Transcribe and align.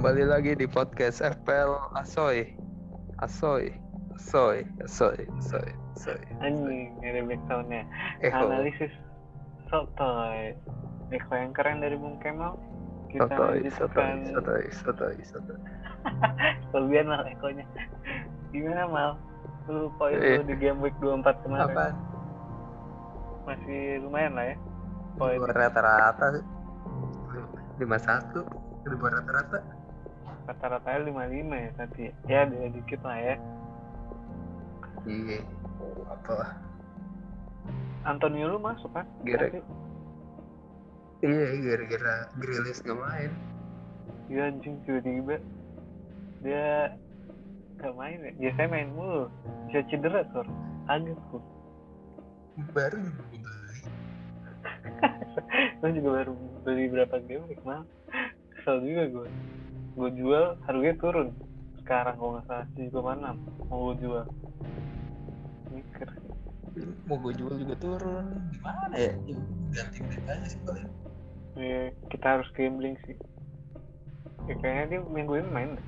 Kembali 0.00 0.24
lagi 0.24 0.56
di 0.56 0.64
podcast 0.64 1.20
FPL 1.20 1.92
Asoy. 1.92 2.56
Asoy. 3.20 3.68
Asoy. 4.16 4.64
Asoy. 4.80 5.28
Asoy. 5.36 5.68
Asoy. 5.92 6.20
Anjing, 6.40 6.96
ada 7.04 7.20
backsoundnya. 7.28 7.84
Analisis 8.32 8.88
sotoy. 9.68 10.56
Eko 11.12 11.32
yang 11.36 11.52
keren 11.52 11.84
dari 11.84 12.00
Bung 12.00 12.16
Kemal. 12.24 12.56
Kita 13.12 13.28
Sotoy, 13.28 13.68
sotoy, 13.68 14.24
sotoy, 14.32 14.64
sotoy, 14.72 15.14
sotoy. 15.20 15.60
kelebihan 16.72 17.04
mal 17.12 17.28
ekonya. 17.28 17.68
Gimana 18.56 18.88
mal? 18.88 19.10
Lu 19.68 19.92
poin 20.00 20.16
Eh. 20.16 20.40
lu 20.40 20.48
di 20.48 20.56
game 20.56 20.80
week 20.80 20.96
24 21.04 21.44
kemarin 21.44 21.76
Apaan? 21.76 21.94
masih 23.44 24.00
lumayan 24.00 24.32
lah 24.32 24.48
ya. 24.48 24.56
Poin 25.20 25.44
rata-rata 25.44 26.40
sih. 26.40 26.44
51 27.76 28.48
di 28.88 28.96
bawah 28.96 29.12
rata-rata. 29.20 29.60
Rata-ratanya 30.50 31.06
55 31.06 31.54
ya 31.54 31.70
tadi. 31.78 32.04
Ya, 32.26 32.38
ada 32.42 32.66
dikit 32.74 33.00
lah 33.06 33.18
ya. 33.22 33.36
Iya. 35.06 35.38
Apa? 36.10 36.58
Antonio 38.02 38.50
lu 38.50 38.58
masuk 38.58 38.90
kan? 38.90 39.06
Tapi, 39.22 39.62
Iya, 41.20 41.46
gara-gara 41.60 42.14
Grilis 42.40 42.80
nggak 42.80 42.98
main. 42.98 43.30
Iya 44.32 44.42
anjing 44.48 44.78
tiba-tiba 44.86 45.36
dia 46.40 46.96
gak 47.76 47.94
main 47.96 48.18
ya. 48.24 48.32
Biasanya 48.40 48.68
main 48.72 48.88
mulu. 48.96 49.28
Bisa 49.68 49.84
cedera 49.92 50.24
tuh. 50.32 50.48
Kaget 50.88 51.20
tuh. 51.28 51.42
Baru 52.72 52.98
beli. 53.04 53.40
Gue 55.80 55.90
juga 55.96 56.08
baru 56.24 56.32
beli 56.64 56.84
berapa 56.88 57.16
game 57.28 57.44
week 57.52 57.60
mal. 57.68 57.84
Kesel 58.56 58.80
juga 58.84 59.04
gue. 59.08 59.28
Gue 59.94 60.10
jual 60.14 60.58
harganya 60.66 60.96
turun. 60.98 61.28
Sekarang 61.82 62.14
kalau 62.18 62.30
nggak 62.38 62.46
salah 62.46 62.66
7,6 62.78 63.70
mau 63.70 63.78
gue 63.90 63.96
jual. 64.02 64.26
Mikir. 65.74 66.08
Mau 67.10 67.16
gue 67.18 67.32
jual 67.34 67.54
juga 67.58 67.74
turun. 67.82 68.26
Gimana 68.54 68.94
ya? 68.94 69.12
Ganti 69.74 69.98
beli 70.06 70.20
aja 70.26 70.46
sih 70.46 70.60
paling. 70.62 70.86
Ya, 71.58 71.90
kita 72.08 72.26
harus 72.38 72.48
gambling 72.54 72.94
sih. 73.04 73.16
Ya, 74.46 74.54
kayaknya 74.62 74.84
dia 74.86 75.00
minggu 75.04 75.32
ini 75.36 75.50
main 75.50 75.70
deh, 75.76 75.86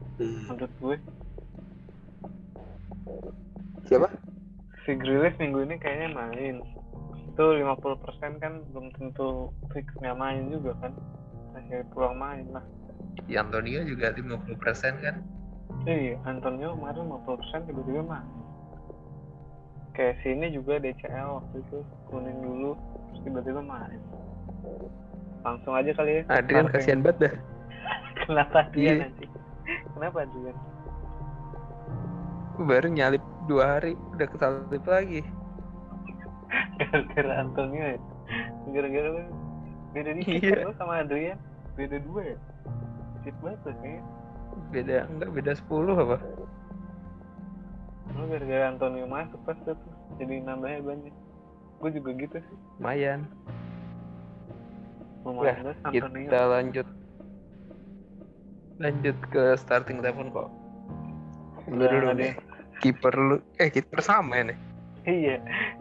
menurut 0.51 0.73
gue. 0.83 0.97
Siapa? 3.87 4.09
Si 4.83 4.93
Grealish 4.99 5.39
minggu 5.39 5.63
ini 5.67 5.79
kayaknya 5.79 6.11
main. 6.13 6.57
Itu 7.33 7.45
50% 7.59 8.43
kan 8.43 8.61
belum 8.75 8.93
tentu 8.99 9.55
fix 9.73 9.87
nggak 10.03 10.19
main 10.19 10.51
juga 10.51 10.77
kan. 10.83 10.93
Masih 11.55 11.87
peluang 11.95 12.19
main 12.19 12.47
lah. 12.53 12.67
Antonio 13.33 13.81
juga 13.83 14.13
50% 14.13 14.57
kan? 15.01 15.17
Iya, 15.85 16.15
Antonio 16.23 16.77
kemarin 16.77 17.05
50% 17.09 17.69
tiba-tiba 17.69 18.03
main. 18.05 18.29
Kayak 19.93 20.17
sini 20.25 20.49
juga 20.49 20.81
DCL 20.81 21.29
waktu 21.37 21.57
itu 21.61 21.79
kuning 22.09 22.39
dulu 22.41 22.73
terus 23.09 23.21
tiba-tiba 23.25 23.61
main. 23.61 24.01
Langsung 25.43 25.75
aja 25.75 25.91
kali 25.93 26.21
ya. 26.21 26.23
Adrian 26.31 26.69
kasihan 26.69 27.01
banget 27.03 27.19
dah. 27.29 27.35
Kenapa 28.25 28.59
dia 28.71 28.81
Iya. 28.81 28.95
nanti? 29.05 29.27
Kenapa 29.93 30.17
Adrian? 30.23 30.57
Baru 32.63 32.89
nyalip 32.89 33.23
dua 33.51 33.65
hari 33.77 33.93
udah 34.15 34.29
kesalip 34.29 34.85
lagi. 34.87 35.21
Gara-gara 36.79 37.33
Antonio 37.43 37.85
ya? 37.97 37.99
Gara-gara 38.71 39.09
beda 39.93 40.11
dikit 40.15 40.41
Iya. 40.41 40.53
kan 40.57 40.67
lu 40.69 40.75
sama 40.79 40.95
Adrian? 41.03 41.39
Beda 41.75 41.97
dua 42.01 42.23
ya? 42.23 42.39
Dikit 43.23 43.39
banget 43.39 43.59
tuh 43.63 43.75
kayaknya. 43.79 44.03
Beda 44.75 44.97
enggak 45.07 45.31
beda 45.31 45.53
10 45.55 46.03
apa? 46.03 46.17
Lu 48.13 48.23
gara-gara 48.29 48.65
Antonio 48.69 49.07
masuk 49.07 49.41
pas 49.47 49.57
tuh 49.63 49.79
jadi 50.19 50.43
nambahnya 50.43 50.83
banyak. 50.83 51.15
Gue 51.79 51.91
juga 51.95 52.11
gitu 52.19 52.37
sih. 52.43 52.57
Lumayan. 52.83 53.31
Nah. 55.23 55.55
Kita 55.95 56.39
lanjut 56.51 56.87
lanjut 58.83 59.17
ke 59.31 59.55
starting 59.55 60.03
eleven 60.03 60.35
kok. 60.35 60.51
Lu 61.71 61.79
Udah 61.79 61.89
dulu 61.95 62.11
nih. 62.19 62.35
Kiper 62.83 63.15
lu 63.15 63.37
eh 63.63 63.71
kiper 63.71 64.03
sama 64.03 64.43
ya 64.43 64.51
nih. 64.51 64.59
Iya. 65.07 65.37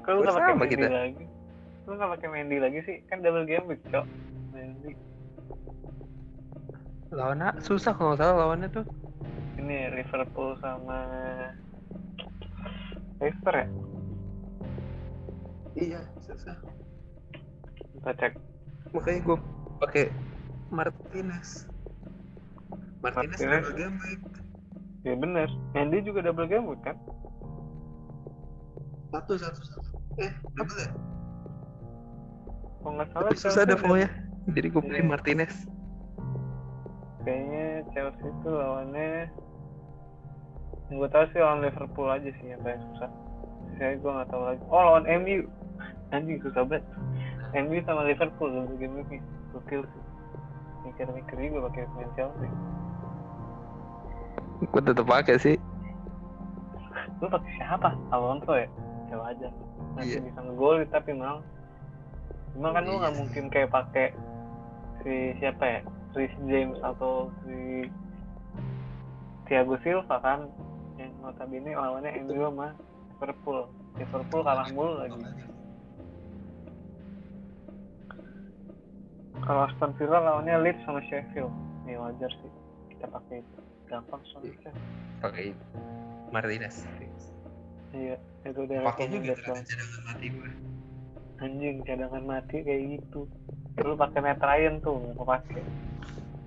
Kalau 0.06 0.22
lu 0.22 0.30
nggak 0.30 0.38
pakai 0.38 0.56
Mendy 0.62 0.86
lagi, 0.86 1.26
lu 1.90 1.92
nggak 1.98 2.12
pakai 2.14 2.28
Mendy 2.30 2.58
lagi 2.62 2.80
sih? 2.86 2.98
Kan 3.10 3.26
double 3.26 3.50
game 3.50 3.74
cok. 3.90 4.06
Mendy. 4.54 4.94
Lawannya 7.12 7.60
susah 7.60 7.92
kalau 7.92 8.16
salah 8.16 8.40
lawannya 8.40 8.72
tuh. 8.72 8.88
Ini 9.60 9.92
Liverpool 9.94 10.56
sama 10.64 10.98
Leicester 13.20 13.54
ya? 13.54 13.68
Iya, 15.76 16.00
susah. 16.24 16.56
Kita 17.94 18.12
cek. 18.16 18.34
Makanya 18.92 19.20
gue 19.24 19.38
pakai 19.80 20.06
Martinez. 20.72 21.68
Martinez, 23.04 23.40
Martinez. 23.40 23.64
double 23.68 23.76
game 23.76 23.98
week. 24.04 24.22
Ya 25.04 25.14
bener. 25.16 25.48
Mendy 25.76 26.00
juga 26.02 26.24
double 26.24 26.48
game 26.48 26.66
week 26.72 26.82
kan? 26.82 26.96
Satu, 29.12 29.36
satu, 29.36 29.60
satu. 29.68 29.90
Eh, 30.18 30.32
double 30.56 30.80
ya? 30.80 30.90
Kalau 32.82 32.92
nggak 32.98 33.08
salah 33.14 33.32
susah 33.36 33.64
ada 33.68 33.76
pokoknya. 33.76 34.10
Jadi 34.50 34.68
gue 34.72 34.82
pilih 34.82 35.04
Iya. 35.06 35.12
Martinez. 35.12 35.54
Kayaknya 37.22 37.66
Chelsea 37.94 38.26
itu 38.26 38.50
lawannya 38.50 39.30
gue 40.92 41.08
tahu 41.08 41.24
sih 41.32 41.40
lawan 41.40 41.64
Liverpool 41.64 42.10
aja 42.12 42.30
sih 42.42 42.48
yang 42.52 42.60
paling 42.66 42.82
susah. 42.92 43.12
Saya 43.80 43.96
gue 43.96 44.12
nggak 44.12 44.28
tahu 44.28 44.44
lagi. 44.44 44.64
Oh 44.68 44.82
lawan 44.84 45.06
MU, 45.08 45.48
anjing 46.12 46.42
susah 46.44 46.68
banget. 46.68 46.84
MU 47.56 47.78
sama 47.88 48.04
Liverpool 48.04 48.50
double 48.52 48.76
game 48.76 49.00
nih, 49.08 49.22
gokil 49.56 49.82
sih. 49.88 50.04
Mikir-mikir 50.84 51.38
juga 51.38 51.70
pakai 51.72 51.88
pemain 51.94 52.12
Chelsea. 52.18 52.50
Gue 54.62 54.82
tetap 54.84 55.06
pakai 55.08 55.36
sih. 55.40 55.56
Lu 57.22 57.30
pakai 57.30 57.52
siapa? 57.56 57.90
Alonso 58.12 58.54
ya? 58.54 58.68
Ya 59.10 59.16
wajar. 59.18 59.52
Masih 59.96 60.20
Iya. 60.20 60.26
bisa 60.28 60.40
ngegol 60.42 60.76
tapi 60.90 61.12
mal. 61.14 61.40
Cuma 62.52 62.76
kan 62.76 62.84
lu 62.84 63.00
nggak 63.00 63.14
Iya. 63.16 63.20
mungkin 63.24 63.44
kayak 63.48 63.70
pakai 63.72 64.08
si 65.02 65.34
siapa 65.40 65.64
ya? 65.66 65.82
Rhys 66.12 66.34
James 66.48 66.78
atau 66.84 67.32
si 67.44 67.88
Thiago 69.48 69.76
Silva 69.84 70.18
kan 70.20 70.48
yang 70.96 71.12
notabene 71.20 71.72
lawannya 71.76 72.12
MU 72.24 72.36
sama 72.40 72.68
Liverpool. 73.20 73.60
Liverpool 74.00 74.42
kalah 74.44 74.68
mulu 74.72 74.94
lagi. 75.00 75.20
Kalau 79.42 79.62
Aston 79.66 79.92
Villa 79.98 80.20
lawannya 80.22 80.56
Leeds 80.62 80.82
sama 80.86 81.02
Sheffield. 81.10 81.52
Ya 81.90 81.98
wajar 81.98 82.30
sih. 82.30 82.52
Kita 82.94 83.10
pakai 83.10 83.42
itu. 83.42 83.60
Gampang 83.90 84.22
soalnya. 84.32 84.72
Pakai 85.20 85.52
Martinez. 86.32 86.86
Iya, 87.92 88.16
itu 88.48 88.60
udah 88.64 88.88
Pakai 88.88 89.12
juga 89.12 89.36
cadangan 89.36 90.02
mati 90.08 90.28
gue. 90.32 90.52
anjing 91.42 91.82
cadangan 91.84 92.24
mati 92.24 92.58
kayak 92.62 92.82
gitu 93.02 93.26
lu 93.82 93.98
pakai 93.98 94.22
Matt 94.22 94.46
Ryan 94.46 94.78
tuh 94.80 94.94
mau 95.18 95.26
pakai 95.26 95.58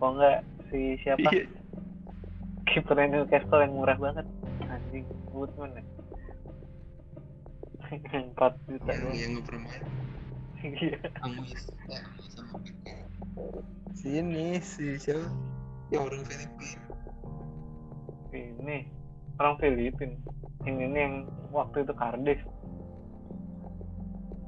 kalau 0.04 0.20
enggak 0.20 0.44
si 0.68 1.00
siapa 1.00 1.32
Iya. 1.32 1.48
kiper 2.68 2.98
Newcastle 3.08 3.64
yang 3.64 3.72
murah 3.72 3.96
banget 3.96 4.26
anjing 4.68 5.08
Woodman 5.32 5.72
ya 5.72 5.84
yang 8.12 8.28
4 8.36 8.68
juta 8.68 8.90
Yang 8.92 9.00
doang 9.00 9.16
yang 9.16 9.30
nggak 9.32 9.44
pernah 9.48 9.64
main. 9.64 9.82
iya. 10.60 10.98
Ya, 11.88 12.00
Pique. 12.60 12.92
Sini 13.96 14.60
si 14.60 15.00
siapa? 15.00 15.24
Yang 15.88 16.02
orang 16.04 16.22
Filipina. 16.28 16.80
ini 18.34 18.78
orang 19.40 19.56
Filipin 19.56 20.10
yang 20.68 20.76
ini 20.84 20.98
yang 21.00 21.14
waktu 21.48 21.80
itu 21.80 21.96
Cardiff 21.96 22.40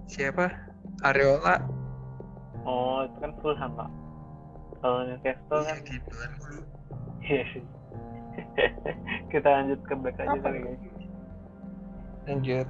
Siapa? 0.05 0.53
Areola. 1.01 1.65
oh 2.61 3.09
itu 3.09 3.17
kan 3.21 3.33
Fulham 3.41 3.73
pak 3.73 3.89
kalau 4.87 5.03
Newcastle 5.03 5.59
Iya, 5.59 5.67
kan 5.67 5.79
gitu 5.83 6.15
kan 6.15 6.31
dulu. 6.39 6.61
iya 7.21 7.43
sih 7.51 7.65
kita 9.33 9.49
lanjut 9.51 9.81
ke 9.83 9.95
back 9.97 10.17
aja 10.17 10.39
kali 10.39 10.59
ya 10.63 10.75
Lanjut. 12.27 12.67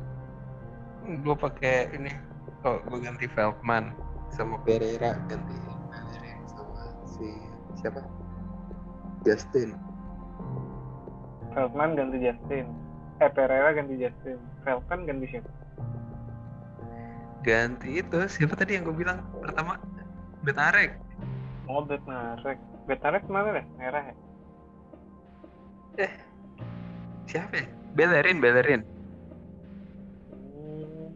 Gue 1.24 1.32
pakai 1.32 1.88
ini. 1.92 2.12
Oh, 2.60 2.76
gue 2.82 2.98
ganti 3.00 3.24
Feldman 3.26 3.88
sama 4.28 4.60
Pereira 4.60 5.16
ganti 5.24 5.56
Pereira 5.56 6.44
sama 6.46 6.80
si 7.06 7.24
siapa? 7.74 8.04
Justin. 9.22 9.72
Feldman 11.52 11.96
ganti 11.96 12.20
Justin 12.20 12.66
eh 13.16 13.30
Pereira 13.30 13.72
ganti 13.72 13.96
Justin 13.96 14.36
Feldman 14.60 15.00
ganti 15.04 15.26
siapa 15.26 15.48
Ganti 17.40 17.90
itu 17.96 18.18
siapa 18.28 18.54
tadi 18.54 18.74
yang 18.74 18.84
gue 18.84 18.96
bilang 18.98 19.24
pertama 19.38 19.80
Betarek. 20.42 21.00
Oh, 21.66 21.82
Bednarek. 21.82 22.58
Bednarek 22.86 23.22
ke 23.26 23.30
mana 23.30 23.48
deh? 23.58 23.66
Merah 23.78 24.02
ya? 24.06 24.14
Eh, 26.06 26.12
siapa 27.26 27.54
ya? 27.58 27.66
Bellerin, 27.96 28.38
Bellerin. 28.38 28.82
Hmm. 30.30 31.08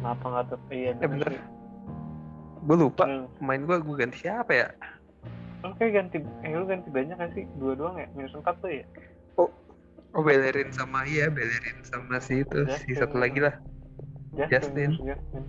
Kenapa 0.00 0.24
nggak 0.24 0.44
tetap 0.48 0.62
iya 0.70 0.90
Eh 0.96 1.08
bener. 1.10 1.30
Gue 2.62 2.76
lupa. 2.78 3.04
Hmm. 3.04 3.26
Pemain 3.36 3.62
gue 3.66 3.76
gue 3.82 3.96
ganti 3.98 4.16
siapa 4.22 4.52
ya? 4.54 4.68
Oke 5.62 5.94
ganti, 5.94 6.18
eh 6.42 6.50
lu 6.58 6.66
ganti 6.66 6.90
banyak 6.90 7.14
kan 7.14 7.30
sih? 7.38 7.46
Dua 7.58 7.78
doang 7.78 7.94
ya? 7.94 8.10
Minus 8.18 8.34
empat 8.34 8.58
tuh 8.58 8.70
ya? 8.70 8.86
Oh 10.12 10.20
Bellerin 10.20 10.68
sama 10.76 11.08
iya 11.08 11.32
Bellerin 11.32 11.80
sama 11.88 12.20
si 12.20 12.44
itu 12.44 12.68
si 12.68 12.92
Justin. 12.92 13.00
satu 13.00 13.16
lagi 13.16 13.40
lah. 13.40 13.54
Justin. 14.52 14.92
Justin. 15.00 15.42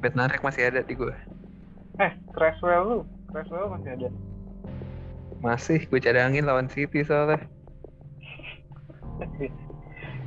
Bednarek 0.00 0.40
masih 0.40 0.72
ada 0.72 0.80
di 0.80 0.96
gue. 0.96 1.12
Eh, 1.96 2.12
Creswell 2.36 2.82
lu. 2.84 2.98
Creswell 3.32 3.72
masih 3.72 3.90
ada. 3.96 4.08
Masih 5.40 5.80
gue 5.88 6.00
cadangin 6.00 6.44
lawan 6.44 6.68
City 6.68 7.04
soalnya. 7.04 7.40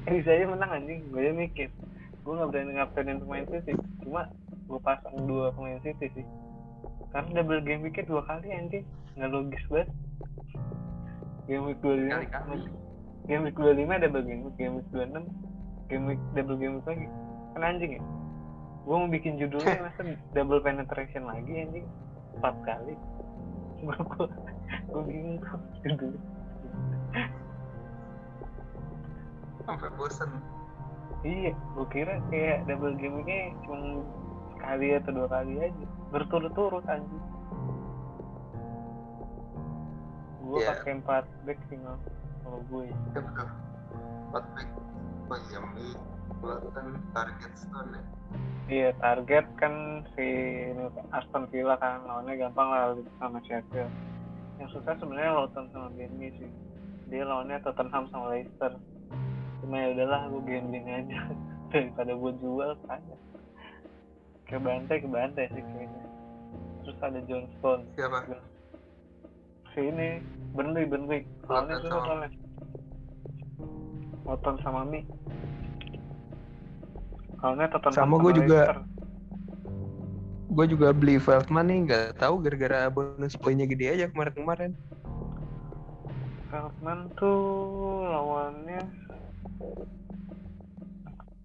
Eh, 0.10 0.26
saya 0.26 0.50
menang 0.50 0.74
anjing. 0.74 1.06
Gue 1.14 1.22
aja 1.22 1.34
mikir. 1.38 1.70
Gue 2.26 2.34
gak 2.34 2.50
berani 2.50 2.74
ngaptenin 2.74 3.22
pemain 3.22 3.46
City. 3.46 3.78
Cuma 4.02 4.26
gue 4.66 4.80
pasang 4.82 5.14
dua 5.30 5.54
pemain 5.54 5.78
City 5.86 6.10
sih. 6.18 6.26
Karena 7.14 7.42
double 7.46 7.62
game 7.62 7.86
weeknya 7.86 8.10
dua 8.10 8.26
kali 8.26 8.50
anjing. 8.50 8.82
Nggak 9.14 9.30
logis 9.30 9.64
banget. 9.70 9.90
Game 11.46 11.66
week 11.70 11.78
25. 11.86 12.10
Kali-kali. 12.10 12.58
Game 13.30 13.44
week 13.46 13.58
25 13.58 14.02
double 14.02 14.26
game 14.26 14.42
week. 14.50 14.56
Game 14.58 14.74
week 14.82 14.90
26. 14.90 15.30
Game 15.94 16.06
week 16.10 16.22
double 16.34 16.58
game 16.58 16.74
week 16.82 16.88
lagi. 16.90 17.08
Kan 17.54 17.62
anjing 17.62 17.92
ya? 17.98 18.02
Gue 18.90 18.98
mau 18.98 19.06
bikin 19.06 19.38
judulnya 19.38 19.78
masa 19.86 20.02
double 20.34 20.66
penetration 20.66 21.30
lagi 21.30 21.62
anjing. 21.62 21.86
Empat 22.42 22.56
kali. 22.66 22.98
Gue 24.90 25.02
bingung 25.06 25.38
tuh 25.40 25.62
judulnya. 25.86 26.22
Sampai 29.62 29.90
bosen. 29.94 30.30
Iya, 31.22 31.54
gue 31.54 31.88
kira 31.94 32.18
kayak 32.34 32.66
double 32.66 32.98
game 32.98 33.22
weeknya 33.22 33.54
cuma 33.62 34.02
sekali 34.56 34.88
atau 34.98 35.12
dua 35.14 35.28
kali 35.30 35.54
aja, 35.62 35.86
berturut-turut 36.10 36.86
anjing. 36.90 37.24
Gue 40.42 40.66
Iya. 40.66 40.74
pakai 40.74 40.92
empat 40.98 41.26
back 41.46 41.60
sih 41.70 41.78
kalau 41.78 42.60
gue. 42.74 42.90
ya. 42.90 42.96
Ya 43.14 43.22
betul. 43.22 43.48
Empat 44.32 44.44
back. 44.58 44.70
Oh 45.30 45.38
iya, 45.46 45.60
Mi. 45.62 45.88
Kelihatan 46.42 46.86
target 47.14 47.54
stone 47.54 47.92
ya. 47.94 48.02
Iya, 48.70 48.94
target 49.02 49.50
kan 49.58 50.06
si 50.14 50.28
Aston 51.10 51.50
Villa 51.50 51.74
kan 51.82 52.06
lawannya 52.06 52.38
gampang 52.38 52.70
lah 52.70 52.94
sama 53.18 53.42
Sheffield. 53.42 53.90
Yang 54.62 54.78
susah 54.78 54.94
sebenarnya 55.02 55.42
Luton 55.42 55.66
sama 55.74 55.90
Burnley 55.98 56.30
sih. 56.38 56.52
Dia 57.10 57.26
lawannya 57.26 57.58
Tottenham 57.66 58.06
sama 58.14 58.38
Leicester. 58.38 58.78
Cuma 59.66 59.74
ya 59.74 59.88
udahlah, 59.98 60.30
gue 60.30 60.42
gambling 60.46 60.86
aja 60.86 61.20
daripada 61.74 62.14
gue 62.14 62.32
jual 62.38 62.72
aja. 62.94 63.16
Ke 64.46 64.62
bantai 64.62 65.02
ke 65.02 65.10
bantai 65.10 65.50
sih 65.50 65.66
kayaknya. 65.66 66.06
Terus 66.86 66.98
ada 67.02 67.20
Johnstone. 67.26 67.84
Siapa? 67.98 68.18
Si 69.74 69.82
ini 69.82 70.22
Burnley 70.54 70.86
Burnley. 70.86 71.26
Lawannya 71.50 71.76
soalnya. 71.82 72.30
Luton 74.30 74.56
sama 74.62 74.86
Mi. 74.86 75.02
Tottenham 77.40 77.96
Sama 77.96 78.16
gue 78.20 78.32
juga. 78.44 78.84
Gue 80.50 80.66
juga 80.66 80.90
beli 80.92 81.22
Feldman 81.22 81.66
nih, 81.70 81.80
nggak 81.88 82.06
tahu 82.20 82.42
gara-gara 82.42 82.90
bonus 82.90 83.38
poinnya 83.38 83.70
gede 83.70 83.86
aja 83.96 84.06
kemarin-kemarin. 84.12 84.74
Feldman 86.50 87.14
tuh 87.16 88.10
lawannya 88.10 88.82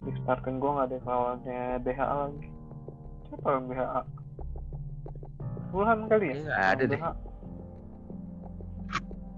di 0.05 0.11
starting 0.21 0.57
gue 0.61 0.69
nggak 0.69 0.87
ada 0.89 0.97
lawannya 1.01 1.61
BHA 1.81 2.15
lagi 2.29 2.45
siapa 3.25 3.47
yang 3.57 3.65
BHA 3.69 4.01
Fulham 5.73 5.99
kali 6.05 6.25
ya 6.29 6.35
Iya, 6.37 6.53
ada 6.61 6.83
deh. 6.85 6.99
BHA. 7.01 7.11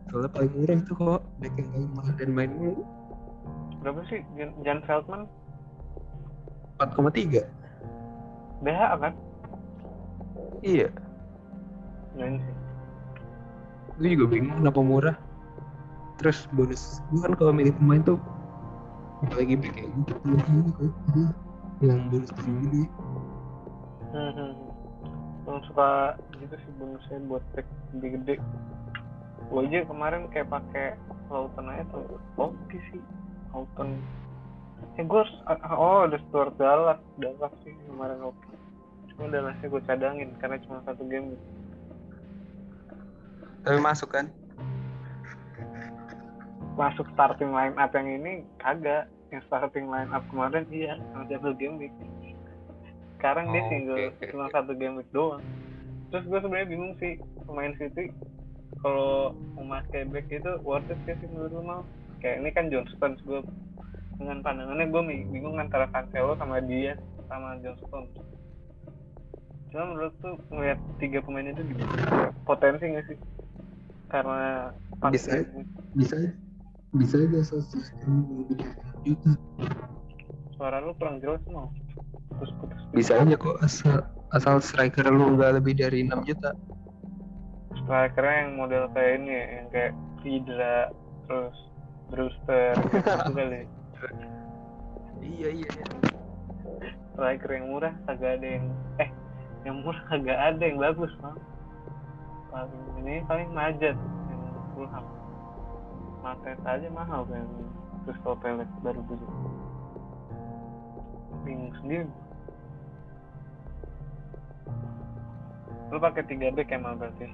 Soalnya 0.08 0.30
paling 0.32 0.52
murah 0.56 0.78
itu 0.80 0.94
kok, 0.96 1.22
back 1.40 1.54
yang 1.60 1.68
paling 1.72 1.92
mahal 1.96 2.14
dan 2.16 2.30
main 2.32 2.52
mulu. 2.56 2.84
berapa 3.84 4.02
sih 4.12 4.20
Jan 4.64 4.80
Feldman 4.84 5.28
4,3. 6.78 7.44
BHA 8.62 8.96
kan 8.98 9.14
Iya, 10.66 10.90
nah 12.18 12.26
ini 12.26 12.42
sih 12.42 12.56
gue 13.98 14.10
juga 14.18 14.26
bingung 14.30 14.58
kenapa 14.58 14.82
murah. 14.82 15.18
Terus 16.18 16.50
bonus, 16.50 16.98
gue 17.14 17.22
kan 17.22 17.38
kalau 17.38 17.54
milih 17.54 17.78
pemain 17.78 18.02
tuh 18.02 18.18
apalagi 19.22 19.54
back 19.58 19.74
kayak 19.78 19.90
gitu 20.02 20.14
Iya. 21.78 21.94
yang 21.94 22.10
bonus 22.10 22.34
paling 22.34 22.58
gede. 22.66 22.84
hmm, 24.14 24.32
hmm. 24.34 24.54
Yang 25.46 25.60
suka 25.70 25.90
gitu 26.42 26.56
sih 26.58 26.72
bonusnya 26.82 27.18
buat 27.30 27.44
tag 27.54 27.66
gede 27.94 28.08
gede 28.18 28.34
gue 29.48 29.62
aja 29.64 29.80
kemarin 29.88 30.28
kayak 30.34 30.50
pakai 30.52 30.88
Lautan 31.30 31.70
aja 31.72 31.84
tuh 31.94 32.18
oke 32.36 32.78
sih 32.92 33.02
Lautan 33.54 34.02
eh 34.98 35.04
gue 35.06 35.20
harus 35.22 35.34
oh 35.78 36.10
ada 36.10 36.18
Stuart 36.30 36.54
Dallas 36.58 37.02
Dallas 37.22 37.54
sih 37.62 37.74
kemarin 37.86 38.22
oke 38.26 38.48
cuma 39.14 39.34
Dallasnya 39.34 39.68
gue 39.70 39.82
cadangin 39.90 40.30
karena 40.38 40.62
cuma 40.62 40.78
satu 40.86 41.02
game. 41.10 41.34
Tapi 43.66 43.80
masuk 43.82 44.14
kan? 44.14 44.30
masuk 46.78 47.10
starting 47.18 47.50
line 47.58 47.74
up 47.82 47.90
yang 47.98 48.06
ini 48.06 48.46
kagak. 48.62 49.10
Yang 49.34 49.50
starting 49.50 49.90
line 49.90 50.14
up 50.14 50.22
kemarin 50.30 50.64
iya 50.70 50.96
yang 51.18 51.26
double 51.26 51.58
game 51.58 51.82
week. 51.82 51.92
Sekarang 53.18 53.50
dia 53.50 53.66
Oh, 53.66 53.70
single 53.74 53.98
oke, 53.98 54.14
oke, 54.14 54.26
cuma 54.30 54.46
oke. 54.46 54.54
satu 54.54 54.72
game 54.78 54.96
week 55.02 55.10
doang. 55.10 55.42
Terus 56.14 56.24
gue 56.30 56.40
sebenarnya 56.40 56.70
bingung 56.70 56.94
sih 57.02 57.18
pemain 57.44 57.74
City 57.82 58.14
kalau 58.86 59.34
memakai 59.58 60.06
back 60.06 60.30
itu 60.30 60.54
worth 60.62 60.86
it 60.94 61.02
sih 61.10 61.28
menurut 61.34 61.52
lu 61.52 61.64
mau 61.66 61.82
kayak 62.22 62.46
ini 62.46 62.50
kan 62.54 62.70
John 62.70 62.86
Stones 62.94 63.20
gue 63.26 63.42
dengan 64.18 64.38
pandangannya 64.42 64.86
gue 64.88 65.02
bingung 65.30 65.58
antara 65.58 65.86
Cancelo 65.90 66.34
sama 66.36 66.58
dia 66.60 66.98
sama 67.28 67.58
John 67.62 67.78
Stones 67.80 68.14
cuma 69.68 69.84
menurut 69.86 70.14
tuh 70.18 70.36
ngeliat 70.50 70.80
tiga 70.98 71.20
pemain 71.22 71.44
itu 71.46 71.62
gimana? 71.62 72.32
potensi 72.44 72.88
gak 72.88 73.06
sih 73.06 73.18
karena 74.08 74.72
Bisa. 75.12 75.44
week 75.54 75.68
Bisa 75.94 76.16
bisa 76.90 77.20
aja 77.20 77.42
sosial 77.44 77.84
lebih 78.08 78.56
dari 78.56 78.72
6 78.72 79.06
juta. 79.06 79.32
suara 80.56 80.80
lu 80.80 80.96
kurang 80.96 81.20
jelas 81.20 81.44
mau 81.52 81.68
putus 82.32 82.50
putus 82.58 82.80
Bisa 82.96 83.20
aja 83.20 83.36
kok 83.36 83.60
asal 83.60 84.02
asal 84.32 84.56
striker 84.58 85.06
lu 85.06 85.36
nggak 85.36 85.60
lebih 85.60 85.76
dari 85.76 86.08
6 86.08 86.24
juta. 86.24 86.56
strikernya 87.78 88.36
yang 88.42 88.52
model 88.56 88.84
kayak 88.92 89.12
ini 89.20 89.30
ya, 89.30 89.46
yang 89.54 89.68
kayak 89.70 89.92
Vidra 90.24 90.78
terus 91.28 91.58
Brewster 92.08 92.72
gitu 92.88 93.04
kali 93.36 93.62
Iya 95.22 95.50
iya. 95.54 95.70
iya. 95.70 95.86
striker 97.18 97.50
yang 97.50 97.74
murah 97.74 97.94
kagak 98.06 98.38
ada 98.38 98.48
yang 98.48 98.66
eh 99.02 99.10
yang 99.66 99.82
murah 99.82 100.02
kagak 100.06 100.38
ada 100.38 100.62
yang 100.62 100.78
bagus 100.78 101.10
bang. 101.18 101.38
Paling 102.54 102.86
ini 103.02 103.16
paling 103.26 103.50
majat 103.52 103.98
yang 104.30 104.42
Fulham. 104.78 105.06
Matet 106.22 106.60
aja 106.62 106.88
mahal 106.94 107.26
kan 107.26 107.48
Crystal 108.06 108.38
Palace 108.38 108.78
baru 108.86 109.02
beli. 109.10 109.28
Bingung 111.42 111.74
sendiri. 111.82 112.10
Lu 115.90 115.98
pakai 115.98 116.24
tiga 116.28 116.52
back 116.54 116.70
emang 116.70 117.00
berarti? 117.00 117.32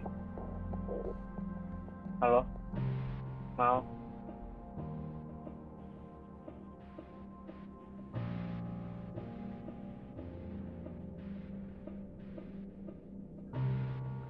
Halo? 2.22 2.46
Mau 3.60 3.84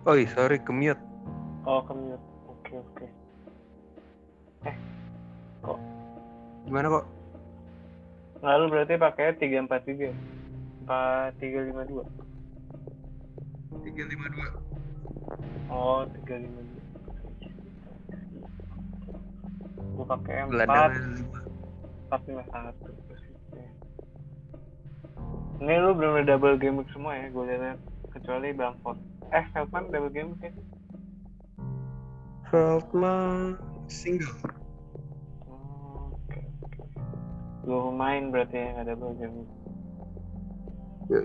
Oh 0.03 0.19
iya, 0.19 0.27
sorry 0.36 0.60
commute. 0.60 1.00
oh 1.63 1.79
commute 1.88 2.19
oke 2.51 2.74
oke. 2.75 3.07
Gimana 6.67 6.88
kok? 6.91 7.05
lalu 8.43 8.63
berarti 8.75 9.00
pakai 9.00 9.39
tiga 9.39 9.63
empat 9.63 9.88
tiga 9.88 10.12
empat 10.83 11.31
tiga 11.39 11.63
lima 11.63 11.88
dua? 11.88 12.03
352. 13.79 15.72
oh 15.72 16.03
tiga 16.19 16.36
lima 16.36 16.60
dua. 16.67 16.83
Gue 19.93 20.03
pakai 20.03 20.36
empat. 20.43 20.51
Gelandangan 20.51 20.91
5. 21.31 22.12
empat 22.12 22.22
lima 22.27 22.43
satu 22.51 22.91
ini 25.63 25.79
lu 25.79 25.95
belum 25.95 26.27
double 26.27 26.60
game 26.60 26.83
semua 26.91 27.15
ya 27.15 27.31
gue 27.31 27.45
lihat. 27.48 27.79
Kecuali 28.12 28.51
Bamford 28.51 29.00
eh 29.33 29.45
Feldman 29.51 29.89
double 29.89 30.13
game 30.13 30.37
ya 30.39 30.53
Feldman 32.53 33.57
single. 33.89 34.29
Oh, 35.49 36.13
Oke. 36.13 36.45
Dua 37.65 37.89
pemain 37.89 38.23
berarti 38.29 38.57
yang 38.61 38.77
ada 38.77 38.93
game. 38.93 39.49
Ya. 41.09 41.21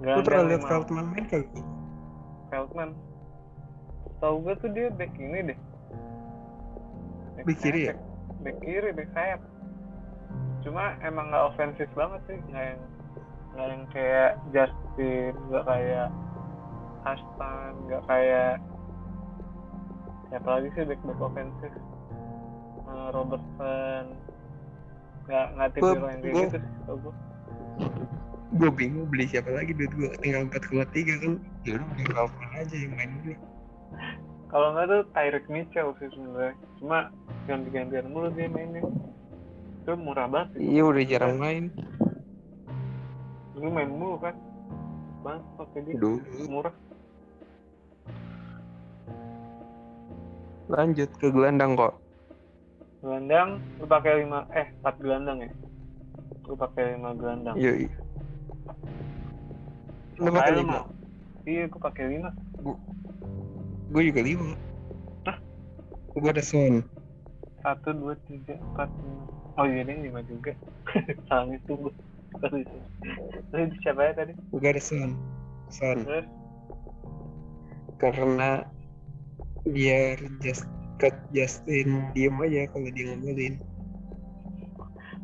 Gak 0.00 0.14
Lu 0.16 0.22
pernah 0.24 0.44
lihat. 0.48 0.62
Feldman 0.64 1.06
main 1.12 1.24
kagak? 1.28 1.52
Feldman. 2.48 2.96
Tahu 4.24 4.34
gue 4.40 4.54
tuh 4.56 4.70
dia 4.72 4.88
back 4.88 5.12
ini 5.20 5.52
deh. 5.52 5.58
Back 7.44 7.58
kiri 7.60 7.92
ya? 7.92 7.94
sayap. 7.94 7.98
Back 8.40 8.56
kiri, 8.64 8.90
back 8.96 9.10
sayap. 9.12 9.40
Cuma 10.64 10.96
emang 11.04 11.28
nggak 11.28 11.44
ofensif 11.54 11.88
banget 11.92 12.24
sih, 12.24 12.38
nggak 12.50 12.64
yang 12.72 12.80
nggak 13.52 13.68
yang 13.68 13.84
kayak 13.92 14.32
Justin, 14.50 15.32
nggak 15.52 15.64
kayak 15.68 16.08
Aston, 17.14 17.72
nggak 17.88 18.02
kayak 18.04 18.52
siapa 20.28 20.48
lagi 20.48 20.68
sih 20.76 20.84
back 20.84 21.00
back 21.04 21.20
ofensif. 21.24 21.72
Eh, 22.88 23.08
Robertson, 23.12 24.04
nggak 25.28 25.46
nggak 25.56 25.68
tipe 25.76 25.88
yang 25.88 26.02
kayak 26.04 26.20
gitu 26.24 26.40
sih. 26.56 26.62
gue. 26.88 27.14
Gue 28.56 28.70
bingung 28.72 29.06
beli 29.12 29.28
siapa 29.28 29.52
lagi 29.52 29.76
duit 29.76 29.92
gue 29.92 30.08
tinggal 30.24 30.48
4,3 30.48 31.20
kan. 31.20 31.32
Ya 31.68 31.76
udah 31.76 31.86
beli 31.92 32.04
Feldman 32.08 32.50
aja 32.56 32.76
yang 32.76 32.92
main 32.96 33.10
dulu. 33.20 33.34
Kalau 34.48 34.68
nggak 34.72 34.86
tuh 34.88 35.02
Tyreek 35.12 35.46
Mitchell 35.52 35.92
sih 36.00 36.08
sebenarnya. 36.08 36.56
Cuma 36.80 36.98
ganti-gantian 37.44 38.08
mulu 38.08 38.32
dia 38.32 38.48
mainnya. 38.48 38.80
Itu 39.84 39.92
murah 40.00 40.24
banget. 40.28 40.56
sih. 40.56 40.76
Iya 40.76 40.82
udah 40.88 41.04
jarang 41.04 41.36
main. 41.36 41.64
Dulu 43.52 43.68
main 43.68 43.90
mulu 43.92 44.16
kan. 44.16 44.32
Banget 45.20 45.44
pakai 45.60 45.80
dia. 45.84 45.96
Murah. 46.48 46.72
Lanjut 50.68 51.08
ke 51.16 51.32
gelandang 51.32 51.80
kok. 51.80 51.96
Gelandang, 53.00 53.64
lu 53.80 53.86
pakai 53.88 54.24
lima 54.24 54.44
eh 54.52 54.68
empat 54.84 54.94
gelandang 55.00 55.38
ya. 55.40 55.50
Lu 56.44 56.54
pakai 56.56 56.96
lima 56.96 57.16
gelandang. 57.16 57.56
Iya. 57.56 57.88
Lu 60.20 60.28
pakai 60.28 60.52
lima. 60.60 60.84
Iya, 61.48 61.64
gue 61.72 61.80
pakai 61.80 62.04
lima. 62.12 62.30
Gue 63.88 64.02
juga 64.12 64.20
lima. 64.20 64.52
Hah? 65.24 65.38
Gue 66.12 66.28
ada 66.28 66.44
Son. 66.44 66.84
Satu, 67.64 67.96
dua, 67.96 68.14
tiga, 68.28 68.60
empat, 68.60 68.92
lima. 68.92 69.24
Oh 69.56 69.64
iya, 69.64 69.80
dia 69.88 69.96
lima 69.96 70.20
juga. 70.28 70.52
Salah 71.32 71.56
itu 71.56 71.72
gue. 71.72 71.94
Terus 73.48 73.72
siapa 73.80 74.00
ya 74.04 74.12
tadi? 74.12 74.32
Gue 74.52 74.60
ada 74.68 74.82
Son. 74.82 75.16
Son. 75.72 76.04
Karena 77.96 78.68
biar 79.66 80.18
just 80.42 80.66
cut 80.98 81.14
Justin 81.34 82.10
diem 82.14 82.34
aja 82.42 82.70
kalau 82.70 82.90
dia 82.90 83.14
ngomelin. 83.14 83.58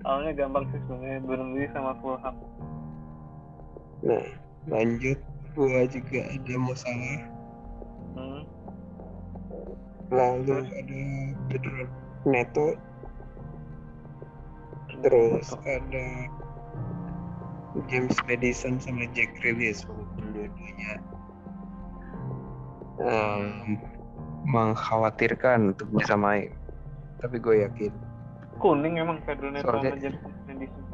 awalnya 0.05 0.37
gampang 0.37 0.69
sih 0.69 0.81
sebenarnya 0.85 1.21
Burnley 1.25 1.67
sama 1.73 1.97
Fulham. 2.03 2.37
Nah, 4.05 4.27
lanjut. 4.69 5.17
Gue 5.55 5.87
juga 5.87 6.21
ada 6.29 6.55
Mosalah. 6.59 7.21
Hmm. 8.19 8.43
Lalu 10.11 10.45
Terus? 10.51 10.69
ada 10.77 11.03
Pedro 11.49 11.83
Neto. 12.29 12.69
Terus 15.01 15.47
ada 15.63 16.07
James 17.91 18.17
Madison 18.29 18.79
sama 18.79 19.09
Jack 19.17 19.35
Grealish 19.41 19.83
walaupun 19.89 20.25
dua-duanya 20.31 20.93
em, 23.03 23.79
mengkhawatirkan 24.45 25.73
untuk 25.75 25.89
bisa 25.93 26.15
main. 26.15 26.53
Tapi 27.21 27.41
gue 27.41 27.65
yakin 27.65 27.93
kuning 28.59 28.97
emang 28.97 29.21
Pedro 29.29 29.51
Neto 29.51 29.67
Soalnya- 29.67 29.93
sama 29.93 30.01
James 30.01 30.21
Madison. 30.47 30.85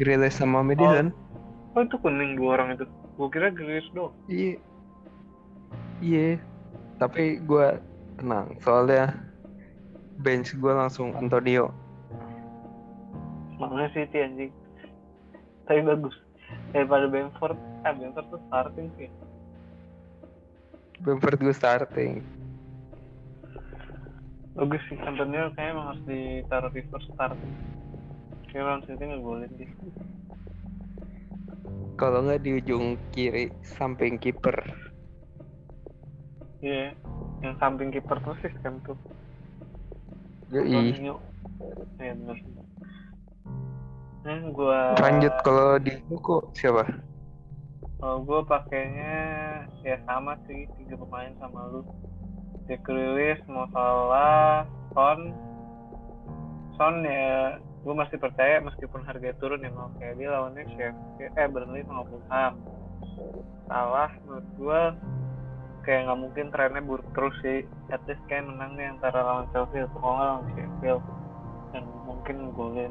Grealish 0.00 0.36
sama 0.40 0.58
Madison. 0.64 1.12
Oh 1.76 1.80
itu 1.84 1.96
kuning 2.00 2.36
dua 2.36 2.58
orang 2.58 2.74
itu. 2.74 2.84
Gue 3.20 3.28
kira 3.28 3.52
Grealish 3.52 3.86
doang. 3.92 4.10
Iya. 4.26 4.56
Iya. 6.00 6.28
Tapi 6.98 7.38
gue 7.44 7.78
tenang 8.18 8.56
soalnya 8.64 9.14
bench 10.24 10.56
gue 10.56 10.72
langsung 10.72 11.12
Antonio. 11.14 11.70
Makanya 13.60 13.88
City 13.94 14.18
anjing. 14.18 14.52
Tapi 15.68 15.80
bagus. 15.86 16.16
Daripada 16.72 17.06
Bamford, 17.08 17.56
ah 17.84 17.92
Bamford 17.94 18.26
tuh 18.32 18.40
starting 18.48 18.88
sih. 18.98 19.08
Bamford 21.02 21.42
gue 21.42 21.50
starting. 21.50 22.22
Bagus 24.54 24.82
sih, 24.86 24.94
Antonio 25.02 25.50
kayaknya 25.58 25.74
emang 25.74 25.86
harus 25.90 26.02
ditaruh 26.06 26.70
di 26.70 26.82
first 26.86 27.10
starting. 27.10 27.54
Kayak 28.46 28.64
lawan 28.68 28.80
City 28.86 29.04
ngegolin 29.10 29.52
dia. 29.58 29.70
Kalau 31.98 32.22
nggak 32.22 32.42
di 32.46 32.50
ujung 32.62 32.94
kiri 33.10 33.50
samping 33.64 34.14
kiper. 34.22 34.54
Iya, 36.62 36.94
yang 37.42 37.54
samping 37.58 37.90
kiper 37.90 38.22
tuh 38.22 38.38
sih 38.38 38.52
kan 38.62 38.78
tuh. 38.86 38.98
Yoi. 40.54 40.70
Antonio. 40.70 41.18
Iya 41.98 42.14
bener. 42.14 42.38
Nah, 44.22 44.38
gua 44.54 44.94
Lanjut 45.02 45.34
kalau 45.42 45.82
di 45.82 45.98
buku 46.06 46.38
siapa? 46.54 46.86
Kalau 48.02 48.18
gue 48.26 48.40
pakainya 48.50 49.14
ya 49.86 49.94
sama 50.10 50.34
sih 50.50 50.66
tiga 50.74 50.98
pemain 50.98 51.30
sama 51.38 51.70
lu. 51.70 51.86
Jack 52.66 52.82
Grealish, 52.82 53.38
Mo 53.46 53.70
Salah, 53.70 54.66
Son. 54.90 55.30
Son 56.74 57.06
ya 57.06 57.62
gue 57.62 57.94
masih 57.94 58.18
percaya 58.18 58.58
meskipun 58.58 59.06
harga 59.06 59.30
turun 59.38 59.62
ya 59.62 59.70
mau 59.70 59.86
kayak 60.02 60.18
dia 60.18 60.34
lawannya 60.34 60.66
Sheffield 60.74 61.34
eh 61.38 61.46
Burnley 61.46 61.86
sama 61.86 62.02
Fulham. 62.10 62.54
Salah 63.70 64.10
menurut 64.26 64.48
gue 64.58 64.80
kayak 65.86 66.00
nggak 66.10 66.20
mungkin 66.26 66.46
trennya 66.50 66.82
buruk 66.82 67.06
terus 67.14 67.38
sih. 67.38 67.62
At 67.94 68.02
least 68.10 68.26
kayak 68.26 68.50
menang 68.50 68.74
nih 68.74 68.98
antara 68.98 69.22
lawan 69.22 69.46
Sheffield 69.54 69.94
atau 69.94 70.10
lawan 70.10 70.50
Sheffield 70.58 71.06
dan 71.70 71.86
mungkin 72.02 72.50
golin. 72.50 72.90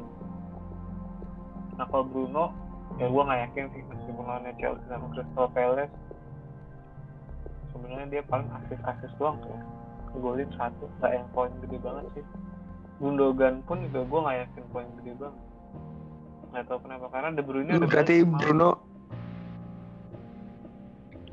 Nah 1.76 1.84
kalau 1.92 2.08
Bruno 2.08 2.61
ya 3.00 3.06
gue 3.08 3.22
nggak 3.22 3.40
yakin 3.48 3.64
sih 3.72 3.82
meskipun 3.88 4.24
lawannya 4.24 4.52
Chelsea 4.60 4.86
sama 4.88 5.06
Crystal 5.16 5.48
Palace. 5.52 5.94
Sebenarnya 7.72 8.06
dia 8.12 8.22
paling 8.28 8.48
asis-asis 8.52 9.12
doang 9.16 9.40
tuh 9.40 9.56
golin 10.20 10.48
satu 10.60 10.84
nggak 11.00 11.12
yang 11.16 11.26
poin 11.32 11.52
gede 11.64 11.76
banget 11.80 12.04
sih. 12.12 12.24
Gundogan 13.00 13.64
pun 13.64 13.80
juga 13.88 14.04
gue 14.04 14.20
nggak 14.20 14.38
yakin 14.44 14.64
poin 14.70 14.88
gede 15.00 15.12
banget. 15.16 15.44
Nggak 16.52 16.64
tahu 16.68 16.78
kenapa 16.84 17.06
karena 17.08 17.28
De 17.32 17.42
Bruyne 17.42 17.72
udah 17.80 17.88
berarti. 17.88 18.16
Bruno. 18.28 18.70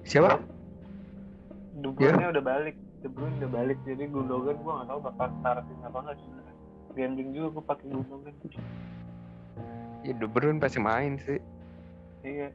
Siapa? 0.08 0.39
De 1.84 1.89
Bruyne 1.92 2.25
udah 2.32 2.44
balik 2.44 2.75
De 3.04 3.08
Bruyne 3.12 3.36
udah 3.44 3.51
balik 3.51 3.78
jadi 3.84 4.08
Gundogan 4.08 4.56
gue 4.63 4.72
nggak 4.72 4.88
tahu 4.88 5.00
bakal 5.04 5.28
starting 5.44 5.80
apa 5.84 5.98
nggak 6.08 6.18
sebenarnya. 6.24 6.56
Gambling 6.96 7.30
juga 7.36 7.48
gue 7.51 7.63
pakai 7.68 7.86
Gundogan 7.92 8.36
Ya 10.03 10.13
De 10.15 10.27
Bruyne 10.27 10.63
pasti 10.63 10.79
main 10.79 11.20
sih. 11.20 11.39
Iya. 12.24 12.50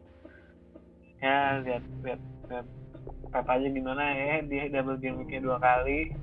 Ya 1.20 1.60
lihat 1.64 1.84
lihat 2.04 2.20
lihat 2.48 2.66
Pep 3.34 3.46
aja 3.50 3.66
gimana 3.66 4.14
ya 4.14 4.46
dia 4.46 4.70
double 4.70 5.00
game 5.02 5.18
weeknya 5.18 5.42
dua 5.42 5.58
kali 5.58 6.14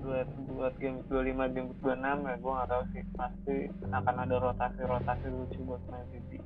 buat 0.00 0.28
buat 0.56 0.74
game 0.80 1.04
week 1.04 1.36
25 1.36 1.54
game 1.54 1.68
week 1.68 1.80
26 1.84 2.24
ya 2.24 2.34
gue 2.40 2.52
nggak 2.56 2.68
tahu 2.72 2.82
sih 2.96 3.02
pasti 3.20 3.56
akan 3.84 4.16
ada 4.24 4.36
rotasi 4.40 4.80
rotasi 4.88 5.26
lucu 5.28 5.60
buat 5.68 5.82
main 5.92 6.06
City 6.08 6.38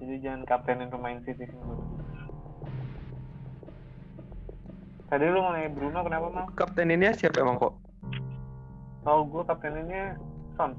jadi 0.00 0.14
jangan 0.24 0.42
kaptenin 0.48 0.88
pemain 0.88 1.20
City 1.28 1.44
sih 1.44 1.58
gue. 1.60 1.78
tadi 5.12 5.24
lu 5.28 5.38
mau 5.44 5.52
nanya 5.52 5.70
Bruno 5.76 6.00
kenapa 6.00 6.26
mau 6.32 6.46
Kapten 6.56 6.88
ini 6.88 7.12
siapa 7.12 7.44
emang 7.44 7.60
kok? 7.60 7.76
kalau 9.04 9.28
gue 9.28 9.42
kapteninnya 9.44 10.16
Son 10.56 10.72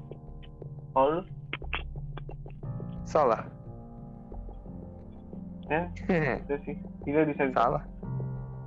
kalau 0.98 1.22
Salah. 3.04 3.42
ya 5.70 5.88
itu 6.42 6.56
sih. 6.68 6.76
Juga 7.06 7.24
bisa 7.28 7.48
Salah. 7.54 7.84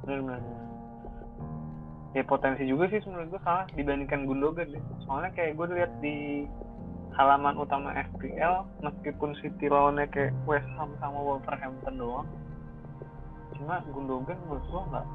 benar 0.05 0.21
benar 0.21 0.41
ya 2.15 2.23
potensi 2.23 2.63
juga 2.63 2.87
sih 2.87 3.03
menurut 3.11 3.27
gue 3.35 3.41
salah 3.43 3.67
dibandingkan 3.75 4.23
Gundogan 4.23 4.71
deh. 4.71 4.83
Soalnya 5.03 5.35
kayak 5.35 5.59
gue 5.59 5.67
lihat 5.75 5.91
di 5.99 6.47
halaman 7.15 7.55
utama 7.55 7.95
FPL 7.95 8.67
meskipun 8.83 9.35
City 9.39 9.71
lawannya 9.71 10.07
kayak 10.11 10.35
West 10.43 10.67
Ham 10.75 10.91
sama 10.99 11.19
Wolverhampton 11.19 11.95
doang 11.95 12.27
cuma 13.55 13.79
Gundogan 13.87 14.35
menurut 14.47 14.65
gue 14.67 14.81
nggak 14.91 15.05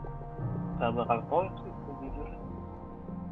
nggak 0.81 0.91
bakal 0.97 1.19
poin 1.29 1.49
sih 1.61 1.73
sejujurnya 1.85 2.41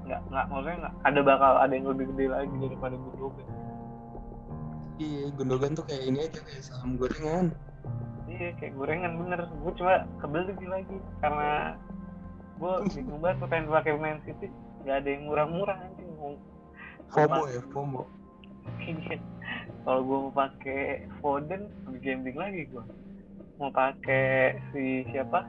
nggak 0.04 0.20
nggak 0.28 0.44
maksudnya 0.52 0.76
nggak 0.84 0.94
ada 1.08 1.20
bakal 1.24 1.52
ada 1.56 1.72
yang 1.72 1.88
lebih 1.88 2.04
gede 2.12 2.26
lagi 2.28 2.56
daripada 2.60 2.94
Gundogan 3.00 3.46
Iya, 4.98 5.30
Gundogan 5.38 5.78
tuh 5.78 5.86
kayak 5.86 6.04
ini 6.10 6.18
aja 6.26 6.40
kayak 6.42 6.62
saham 6.62 6.98
gorengan. 6.98 7.54
iya 8.28 8.52
kayak 8.58 8.74
gorengan 8.74 9.12
bener. 9.24 9.40
Gue 9.62 9.72
cuma 9.78 10.04
kebeli 10.20 10.66
lagi 10.66 10.96
karena 11.22 11.78
gue 12.58 12.72
bingung 12.92 13.20
banget 13.22 13.46
pengen 13.46 13.70
pakai 13.70 13.94
Man 13.94 14.20
City. 14.26 14.48
Nggak 14.82 14.96
ada 15.02 15.08
yang 15.08 15.22
murah-murah 15.30 15.76
anjing. 15.78 16.10
Mau 16.18 16.34
FOMO 17.14 17.42
ya 17.48 17.60
FOMO. 17.72 18.02
Kalau 19.86 20.00
gue 20.04 20.18
mau 20.28 20.34
pakai 20.34 21.08
Foden 21.22 21.72
lebih 21.88 22.00
gambling 22.04 22.36
lagi 22.36 22.62
gue 22.68 22.84
mau 23.58 23.74
pakai 23.74 24.54
si 24.70 25.02
siapa? 25.10 25.42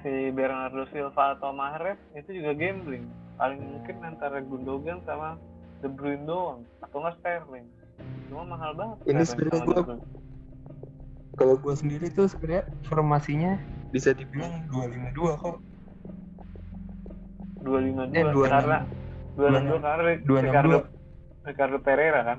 Si 0.00 0.32
Bernardo 0.34 0.88
Silva 0.90 1.36
atau 1.38 1.52
Mahrez 1.54 2.00
itu 2.16 2.42
juga 2.42 2.56
gambling. 2.56 3.06
Paling 3.36 3.60
mungkin 3.60 3.96
antara 4.02 4.40
Gundogan 4.42 5.04
sama 5.04 5.36
De 5.82 5.88
Bruyne 5.88 6.22
doang 6.22 6.62
atau 6.80 6.96
nggak 6.98 7.14
Sterling. 7.18 7.66
Cuma 8.26 8.42
mahal 8.48 8.72
banget 8.72 8.96
Ini 9.04 9.22
sebenarnya 9.24 9.62
Bruyne. 9.62 9.98
kalau 11.32 11.54
gue 11.56 11.74
sendiri 11.74 12.06
tuh 12.08 12.28
sebenarnya 12.28 12.64
formasinya 12.84 13.52
bisa 13.90 14.12
dibilang 14.12 14.62
252 14.70 15.42
kok. 15.42 15.56
252 17.60 18.14
Eh, 18.14 18.24
26. 18.26 18.48
karena 18.48 18.78
262 19.32 19.80
karena 19.80 20.12
262. 20.22 20.42
Ricardo 20.42 20.78
Ricardo 21.42 21.78
Pereira 21.80 22.20
kan? 22.22 22.38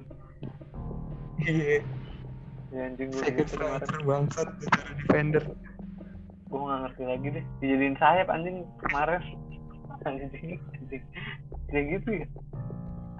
Iya. 1.39 1.81
Ya 2.71 2.81
anjing 2.87 3.09
gue 3.09 3.21
second 3.21 3.47
striker 3.47 3.99
bangsat 4.01 4.47
defender 4.97 5.43
gue 6.47 6.61
gak 6.61 6.79
ngerti 6.83 7.03
lagi 7.03 7.27
deh. 7.33 7.45
Dijadiin 7.59 7.97
sayap 7.97 8.27
anjing 8.29 8.57
kemarin. 8.79 9.21
Anjing 10.03 10.29
anjing. 10.71 11.03
Kayak 11.67 11.85
gitu 11.91 12.09
ya 12.15 12.27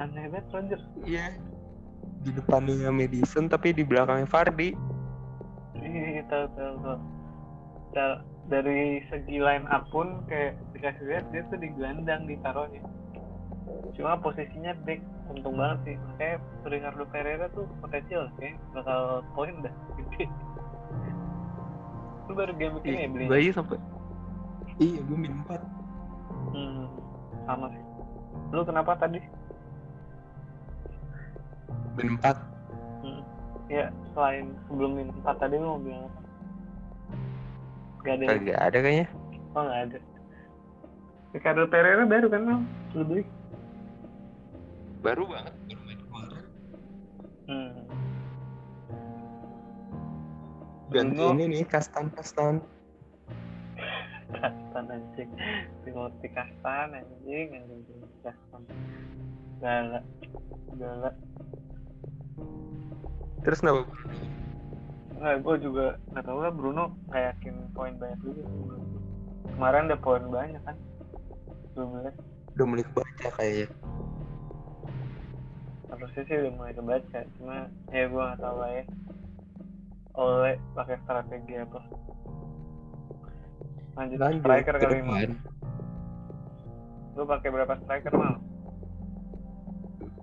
aneh 0.02 0.26
banget 0.30 0.46
Roger 0.50 0.82
iya. 1.06 1.26
Di 2.24 2.32
depannya 2.32 2.90
Madison 2.90 3.52
tapi 3.52 3.76
di 3.76 3.84
belakangnya 3.84 4.28
Fardi. 4.28 4.72
Iya 5.76 6.24
tahu 6.32 6.46
tahu 6.56 6.74
tahu. 6.82 7.00
Da- 7.94 8.24
dari 8.52 9.00
segi 9.08 9.40
line 9.40 9.64
up 9.72 9.88
pun 9.88 10.24
kayak 10.28 10.60
dikasih 10.76 11.04
lihat 11.08 11.26
dia 11.32 11.44
tuh 11.48 11.60
digelandang 11.60 12.28
ditaruhnya. 12.28 12.84
Cuma 13.96 14.20
posisinya 14.20 14.76
back 14.84 15.00
untung 15.32 15.56
banget 15.56 15.80
sih. 15.88 15.96
Kayak 16.20 16.40
Ricardo 16.68 17.04
Pereira 17.08 17.48
tuh 17.56 17.68
potensial 17.80 18.28
kayak 18.40 18.60
bakal 18.76 19.24
poin 19.36 19.56
dah. 19.64 19.74
Lu 22.28 22.32
baru 22.36 22.54
game 22.56 22.80
ini 22.88 23.04
ya 23.04 23.08
beli 23.12 23.26
Bayi 23.28 23.50
sampai 23.52 23.80
iya 24.80 25.00
gue 25.06 25.18
min 25.20 25.34
4 25.44 25.60
hmm, 26.56 26.86
sama 27.46 27.68
sih. 27.70 27.84
Lu 28.56 28.64
kenapa 28.64 28.96
tadi 28.98 29.20
min 31.96 32.18
4 32.18 32.38
Hmm. 33.04 33.22
Ya, 33.68 33.92
selain 34.12 34.56
sebelum 34.66 34.92
min 34.96 35.08
4 35.20 35.36
tadi 35.38 35.56
lu 35.56 35.68
mau 35.68 35.80
bilang 35.80 36.04
apa? 36.06 36.20
Gak 38.04 38.14
ada. 38.14 38.24
ya? 38.24 38.30
kagak 38.34 38.60
ada 38.62 38.78
kayaknya 38.80 39.08
Oh, 39.54 39.64
gak 39.64 39.80
ada. 39.86 39.98
Ricardo 41.32 41.64
Pereira 41.66 42.04
baru 42.04 42.28
kan? 42.28 42.42
Lu 42.94 43.04
beli? 43.04 43.24
baru 45.00 45.28
banget 45.28 45.52
baru 45.68 45.82
main 45.84 46.00
kemarin 46.00 46.44
Hmm. 47.44 47.72
ganti 50.88 51.24
ini 51.28 51.44
nih 51.50 51.64
kastan 51.66 52.08
kastan 52.10 52.64
Kastan 54.34 54.90
anjing. 54.90 55.30
Timothy 55.84 56.26
Kastan 56.28 56.96
anjing, 56.96 57.48
anjing 57.54 57.84
Kastan. 58.22 58.62
Gala. 59.60 60.00
Gala. 60.74 61.12
Terus 63.44 63.60
kenapa? 63.60 63.86
Nah, 65.24 65.40
gue 65.40 65.56
juga 65.64 65.96
nggak 66.12 66.26
tahu 66.28 66.40
lah 66.44 66.52
Bruno 66.52 67.00
nggak 67.08 67.24
yakin 67.32 67.56
poin 67.72 67.96
banyak 67.96 68.20
juga. 68.24 68.44
Kemarin 69.56 69.88
ada 69.88 69.98
poin 70.00 70.24
banyak 70.28 70.62
kan? 70.68 70.76
Belum 71.76 71.90
lihat. 72.04 72.16
udah 72.54 72.66
mulai 72.70 72.86
kebaca 72.86 73.28
kayaknya. 73.40 73.68
Harusnya 75.90 76.22
sih 76.30 76.36
udah 76.38 76.54
mulai 76.54 76.74
kebaca 76.78 77.20
cuma 77.40 77.58
ya 77.90 78.04
gue 78.06 78.22
nggak 78.22 78.42
tahu 78.42 78.56
lah 78.62 78.72
ya. 78.72 78.84
Oleh 80.14 80.56
pakai 80.78 80.96
strategi 81.02 81.54
apa? 81.58 81.80
Lanjut, 83.94 84.18
lanjut 84.18 84.42
striker 84.42 84.76
ke 84.78 84.86
kali 84.86 84.96
depan. 85.02 85.30
Lu 87.14 87.24
pakai 87.30 87.50
berapa 87.54 87.74
striker 87.86 88.14
mal? 88.18 88.36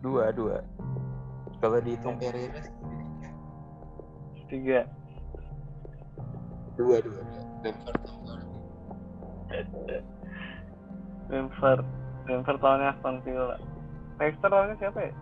Dua 0.02 0.30
dua. 0.34 0.62
Kalau 1.60 1.78
dihitung 1.82 2.16
Pereira 2.16 2.56
sih, 2.62 2.72
tiga. 4.50 4.84
Dua 6.74 6.98
dua 6.98 7.22
dua. 7.22 7.44
Vardy. 7.62 8.12
Denver. 11.30 11.78
Denver. 12.26 12.54
Lawannya 12.58 12.90
Aston 12.90 13.16
Villa. 13.22 13.56
Leicester 14.18 14.50
lawannya 14.50 14.76
siapa 14.82 15.00
ya? 15.00 15.12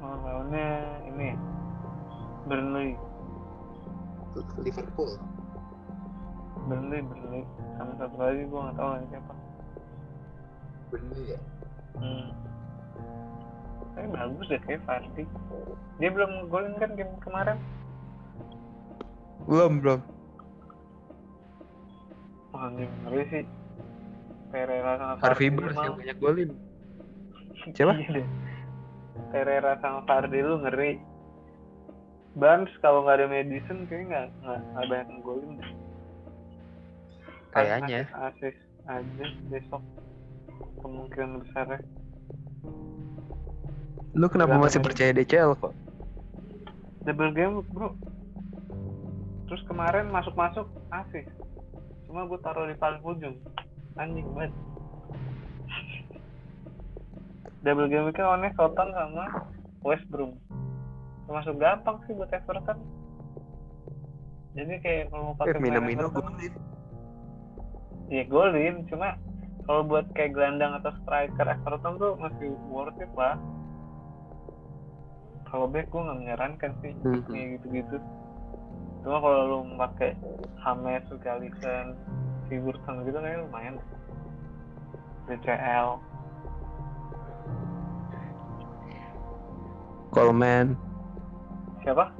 Oh, 0.00 0.16
lawannya 0.22 0.66
ini 1.12 1.28
Burnley. 2.46 2.96
Liverpool. 4.62 5.18
Burnley 6.70 7.00
Burnley. 7.02 7.42
Sama 7.76 7.92
satu 7.98 8.16
lagi 8.16 8.42
gue 8.46 8.60
nggak 8.60 8.76
tahu 8.78 8.88
lagi 8.94 9.06
siapa. 9.10 9.32
Bener 10.90 11.18
ya? 11.26 11.38
Hmm. 11.98 12.28
Tapi 13.96 14.06
bagus 14.14 14.46
deh 14.48 14.60
kayak 14.64 14.82
Fardi. 14.86 15.24
Dia 15.98 16.10
belum 16.14 16.48
golin 16.48 16.78
kan 16.78 16.94
game 16.94 17.12
kemarin? 17.20 17.58
Belum 19.44 19.72
belum 19.80 20.00
anjing 22.52 22.90
ngeri 23.02 23.22
sih. 23.26 23.44
Pereira 24.50 24.92
sama 24.94 25.14
Harvey 25.16 25.46
Fardi 25.46 25.54
Barnes 25.54 25.70
emang- 25.70 25.86
yang 25.86 25.96
banyak 25.96 26.18
golin 26.18 26.50
Siapa? 27.70 27.92
Iya. 27.94 28.24
Pereira 29.30 29.72
sama 29.78 30.00
Fardi 30.04 30.38
lu 30.40 30.58
ngeri. 30.58 30.92
Barnes 32.32 32.72
kalau 32.78 33.02
nggak 33.02 33.16
ada 33.16 33.26
Madison 33.26 33.78
kayaknya 33.86 34.06
nggak 34.06 34.26
nggak 34.42 34.84
banyak 34.86 35.06
ngegolin 35.08 35.50
deh. 35.56 35.70
kayaknya 37.50 38.00
Asis 38.12 38.54
aja 38.84 39.26
besok 39.48 39.82
kemungkinan 40.80 41.40
besarnya. 41.40 41.80
lu 44.12 44.26
kenapa 44.26 44.52
Berapa 44.52 44.64
masih 44.66 44.80
percaya 44.80 45.10
DCL 45.12 45.54
kok 45.56 45.70
double 47.00 47.30
game 47.30 47.62
bro 47.68 47.94
terus 49.50 49.62
kemarin 49.66 50.06
masuk 50.14 50.32
masuk 50.38 50.70
asik 50.94 51.26
cuma 52.06 52.26
gue 52.26 52.38
taruh 52.42 52.66
di 52.66 52.74
paling 52.74 53.02
ujung. 53.06 53.38
Anjing 53.94 54.26
banget. 54.34 54.50
Double 57.62 57.86
game 57.86 58.10
week 58.10 58.18
lawannya 58.18 58.50
Southampton 58.58 58.90
sama 58.94 59.26
West 59.86 60.06
Brom. 60.10 60.34
Masuk 61.30 61.58
gampang 61.58 62.02
sih 62.06 62.14
buat 62.14 62.30
Everton 62.34 62.78
jadi 64.50 64.82
kayak 64.82 65.02
kalau 65.14 65.22
mau 65.30 65.34
eh 65.34 65.38
pakai 65.38 65.60
Mina 65.62 65.78
Everton, 65.78 66.10
golin. 66.26 66.54
Iya 68.10 68.24
golin. 68.26 68.74
Cuma 68.90 69.14
kalau 69.66 69.82
buat 69.86 70.06
kayak 70.18 70.34
gelandang 70.34 70.72
atau 70.82 70.90
striker 71.02 71.46
Everton 71.46 71.94
tuh 72.02 72.12
masih 72.18 72.50
worth 72.66 72.98
it 72.98 73.12
lah. 73.14 73.38
Kalau 75.46 75.66
back 75.70 75.90
gue 75.90 76.02
nggak 76.02 76.18
menyarankan 76.18 76.70
sih. 76.82 76.92
Mhm. 77.02 77.26
kayak 77.30 77.46
gitu-gitu 77.58 77.96
cuma 79.00 79.16
kalau 79.16 79.40
lu 79.48 79.58
pakai 79.80 80.12
Hames, 80.60 81.04
Galison, 81.24 81.96
Sigurdsson 82.46 83.06
gitu 83.08 83.16
kayaknya 83.16 83.44
lumayan. 83.48 83.74
DCL 85.30 85.88
Coleman. 90.10 90.74
Siapa? 91.86 92.10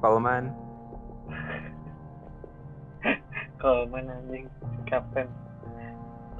Coleman. 0.00 0.48
Main 3.92 4.08
anjing. 4.08 4.48
Kapten 4.88 5.28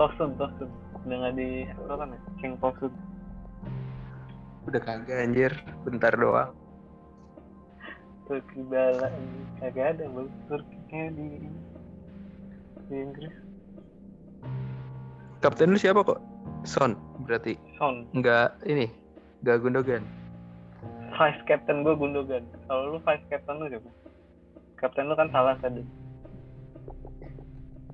Tosun, 0.01 0.33
Tosun. 0.41 0.73
Udah 1.05 1.17
nggak 1.23 1.35
di 1.37 1.69
apa 1.69 1.95
kan 2.01 2.17
ya? 2.17 2.21
King 2.41 2.57
Tosun. 2.57 2.93
Udah 4.65 4.81
kagak 4.81 5.29
anjir. 5.29 5.53
Bentar 5.85 6.17
doang 6.17 6.58
Turki 8.29 8.61
bala 8.69 9.09
kagak 9.57 9.97
ada 9.97 10.05
bang 10.05 10.29
Turkinya 10.53 11.05
di 11.17 11.29
di 12.89 12.95
Inggris. 12.95 13.35
Kapten 15.41 15.73
lu 15.73 15.79
siapa 15.81 16.05
kok? 16.05 16.21
Son 16.69 16.93
berarti. 17.25 17.57
Son. 17.81 18.05
Nggak 18.13 18.61
ini 18.69 18.93
nggak 19.41 19.65
Gundogan. 19.65 20.05
Vice 21.17 21.43
captain 21.49 21.83
gue 21.83 21.97
Gundogan. 21.97 22.45
Kalau 22.69 22.95
lu 22.95 22.99
vice 23.01 23.25
captain 23.33 23.57
lu 23.59 23.67
siapa? 23.73 23.91
kapten 24.79 25.11
lu 25.11 25.15
kan 25.19 25.27
salah 25.35 25.59
tadi. 25.59 25.83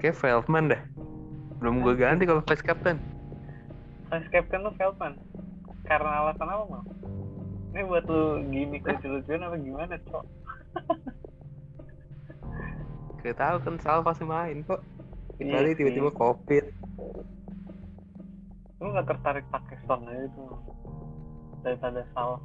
Kayak 0.02 0.20
Feldman 0.20 0.68
dah 0.68 0.82
belum 1.62 1.80
gue 1.80 1.94
ganti 1.96 2.28
kalau 2.28 2.44
vice 2.44 2.60
captain. 2.60 3.00
Vice 4.12 4.28
captain 4.28 4.66
lu 4.66 4.70
Feldman. 4.76 5.16
Karena 5.88 6.26
alasan 6.26 6.48
apa 6.48 6.64
mal? 6.68 6.82
Ini 7.74 7.82
buat 7.84 8.06
lu 8.06 8.22
gimmick 8.48 8.86
lucu-lucuan 8.86 9.42
apa 9.42 9.56
gimana 9.58 9.94
cok? 10.06 10.24
Gak 13.18 13.34
tahu 13.34 13.56
kan 13.58 13.74
Sal 13.80 13.98
pasti 14.00 14.22
main 14.22 14.62
kok 14.62 14.78
Kecuali 15.34 15.72
Iya 15.72 15.76
tiba-tiba 15.76 16.10
covid. 16.12 16.64
lu 18.78 18.92
nggak 18.92 19.08
tertarik 19.08 19.42
pakai 19.48 19.80
Son 19.88 20.04
aja 20.04 20.22
itu 20.22 20.44
daripada 21.60 22.04
salah 22.12 22.36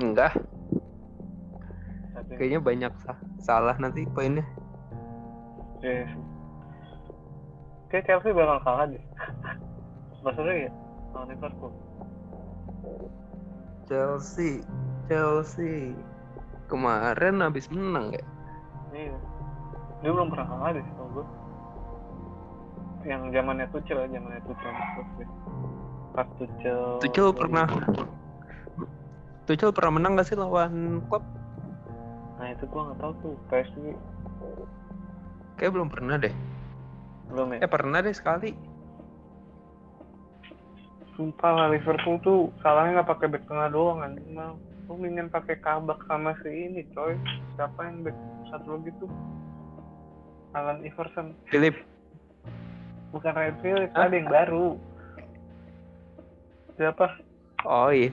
Enggak, 0.00 0.32
tapi 2.16 2.32
kayaknya 2.34 2.58
banyak 2.58 2.92
sa- 3.04 3.20
salah 3.38 3.76
nanti 3.76 4.02
poinnya. 4.08 4.42
Iya 5.78 6.08
sih. 6.08 6.22
Kayak 7.86 8.04
Chelsea 8.08 8.32
bakal 8.32 8.58
kalah 8.64 8.88
deh. 8.88 9.04
Maksudnya 10.24 10.66
ya, 10.66 10.70
lawan 11.12 11.28
Liverpool. 11.28 11.70
Chelsea, 13.86 14.64
Chelsea 15.10 15.92
kemarin 16.70 17.44
habis 17.44 17.68
menang 17.68 18.14
ya. 18.14 18.24
Iya. 18.94 19.16
Dia 20.02 20.10
belum 20.10 20.28
pernah 20.32 20.46
kalah 20.48 20.70
deh, 20.74 20.86
tau 20.96 21.06
gue. 21.14 21.26
Yang 23.02 23.22
zamannya 23.34 23.66
Tuchel 23.74 23.98
ya, 24.02 24.06
zamannya 24.18 24.42
Tuchel. 24.46 24.72
Chelsea. 24.72 25.24
Pas 26.12 26.28
Tuchel. 26.38 26.82
Tuchel 27.02 27.28
pernah 27.34 27.66
Tuchel 29.42 29.74
pernah 29.74 29.92
menang 29.98 30.14
gak 30.14 30.30
sih 30.30 30.38
lawan 30.38 31.02
klub? 31.10 31.24
Nah 32.38 32.50
itu 32.50 32.64
gua 32.70 32.90
nggak 32.90 32.98
tahu 32.98 33.12
tuh. 33.22 33.34
PSG 33.50 33.94
Kayak 35.58 35.72
belum 35.78 35.88
pernah 35.90 36.14
deh. 36.18 36.34
belum 37.30 37.54
ya. 37.54 37.58
Eh 37.62 37.70
pernah 37.70 37.98
deh 38.02 38.14
sekali. 38.14 38.50
Sumpah 41.12 41.50
lah 41.52 41.66
Liverpool 41.72 42.16
tuh 42.24 42.48
salahnya 42.64 43.00
nggak 43.00 43.10
pakai 43.12 43.26
back 43.28 43.44
tengah 43.44 43.68
doang 43.68 44.00
kan. 44.00 44.12
Nah, 44.32 44.56
lu 44.88 44.96
ingin 45.04 45.28
pakai 45.28 45.60
kabak 45.60 46.00
sama 46.08 46.32
si 46.40 46.48
ini 46.48 46.82
coy. 46.96 47.16
Siapa 47.56 47.80
yang 47.84 48.06
back 48.06 48.16
satu 48.48 48.80
lagi 48.80 48.90
tuh? 48.96 49.10
Alan 50.52 50.84
Iverson. 50.84 51.32
Philip, 51.48 51.76
Bukan 53.12 53.32
Red 53.36 53.56
Phillips, 53.60 53.92
ada 53.96 54.12
yang 54.12 54.28
baru. 54.28 54.76
Siapa? 56.76 57.06
oh 57.68 57.92
iya. 57.92 58.08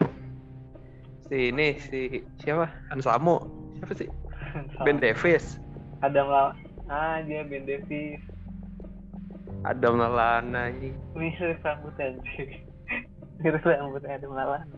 Si 1.31 1.51
ini 1.55 1.79
si 1.79 2.23
siapa? 2.43 2.67
Ansamo. 2.91 3.47
Siapa 3.79 3.93
sih? 3.95 4.09
Ben 4.83 4.99
Davis. 4.99 5.59
Adam 5.99 6.31
Lal 6.31 6.55
ah 6.89 7.21
dia 7.21 7.45
Ben 7.45 7.67
Davis 7.67 8.17
Adam 9.67 9.99
Lallana 9.99 10.71
anjing. 10.71 10.95
mirip 11.13 11.59
rambut 11.61 11.93
anjing 11.99 12.63
mirip 13.39 13.63
rambut 13.63 14.03
Adam 14.03 14.31
Lallana 14.31 14.77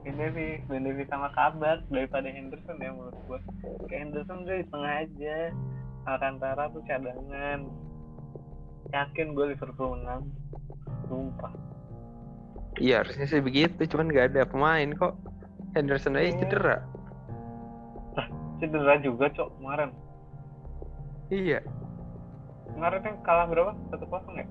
Ben 0.00 0.16
Davis 0.16 0.60
Ben 0.64 0.82
Davis 0.82 1.08
sama 1.08 1.28
kabar 1.30 1.84
daripada 1.86 2.26
Henderson 2.26 2.76
ya 2.76 2.90
menurut 2.90 3.16
gua 3.26 3.38
kayak 3.86 4.00
Henderson 4.02 4.42
udah 4.42 4.56
di 4.56 4.66
tengah 4.66 4.94
aja 4.98 5.36
Alcantara 6.02 6.64
tuh 6.72 6.82
cadangan 6.82 7.60
yakin 8.90 9.26
gue 9.32 9.46
Liverpool 9.46 9.94
menang 9.94 10.24
sumpah 11.06 11.52
Iya 12.80 13.02
harusnya 13.04 13.26
sih 13.26 13.42
begitu, 13.42 13.76
cuman 13.84 14.08
gak 14.08 14.32
ada 14.32 14.46
pemain 14.46 14.88
kok. 14.94 15.12
Henderson 15.74 16.16
aja 16.16 16.32
Oh. 16.32 16.38
cedera. 16.38 16.76
cedera 18.56 18.94
juga 18.98 19.28
cok 19.28 19.48
kemarin 19.56 19.90
Iya. 21.28 21.60
kemarin 22.70 23.00
yang 23.02 23.18
kalah 23.20 23.46
berapa 23.46 23.72
satu 23.88 24.06
kosong 24.06 24.34
ya 24.36 24.46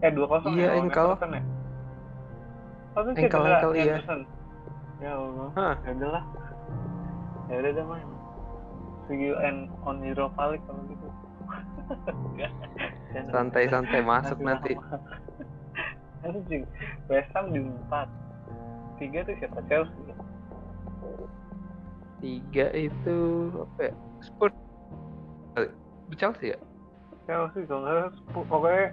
eh 0.00 0.10
dua 0.10 0.26
kosong 0.28 0.52
Iya, 0.54 0.64
ya 0.66 0.76
yang 0.76 0.88
kalah. 0.88 1.16
ya 1.20 1.40
kalah- 2.94 3.14
cedera 3.18 3.58
kalah, 3.60 3.76
iya. 3.76 3.96
Ya 5.02 5.10
Allah 5.18 5.48
ya 5.84 5.90
udah 5.98 6.10
lah 6.14 6.24
ya 7.50 7.54
udah 7.60 7.70
deh 7.74 7.84
main 7.84 8.08
see 9.04 9.18
you 9.20 9.34
and 9.42 9.68
on 9.84 10.00
Europa 10.00 10.54
League 10.54 10.64
kalau 10.64 10.82
gitu 10.88 11.06
Enggak. 12.32 12.50
Jangan. 13.14 13.30
Santai-santai 13.30 14.00
masuk 14.00 14.38
nanti. 14.40 14.72
anjing 16.24 16.64
West 17.06 17.30
Ham 17.36 17.52
di 17.52 17.60
empat 17.60 18.08
tiga 18.96 19.28
tuh 19.28 19.36
siapa 19.36 19.60
Chelsea 19.68 20.00
ya? 20.08 20.16
Tiga 22.24 22.66
itu 22.72 23.18
apa 23.60 23.80
ya? 23.90 23.94
Spurs. 24.24 24.56
Chelsea 26.16 26.56
ya? 26.56 26.58
Chelsea 27.28 27.68
kalau 27.68 27.84
nggak 27.84 28.16
pokoknya 28.32 28.84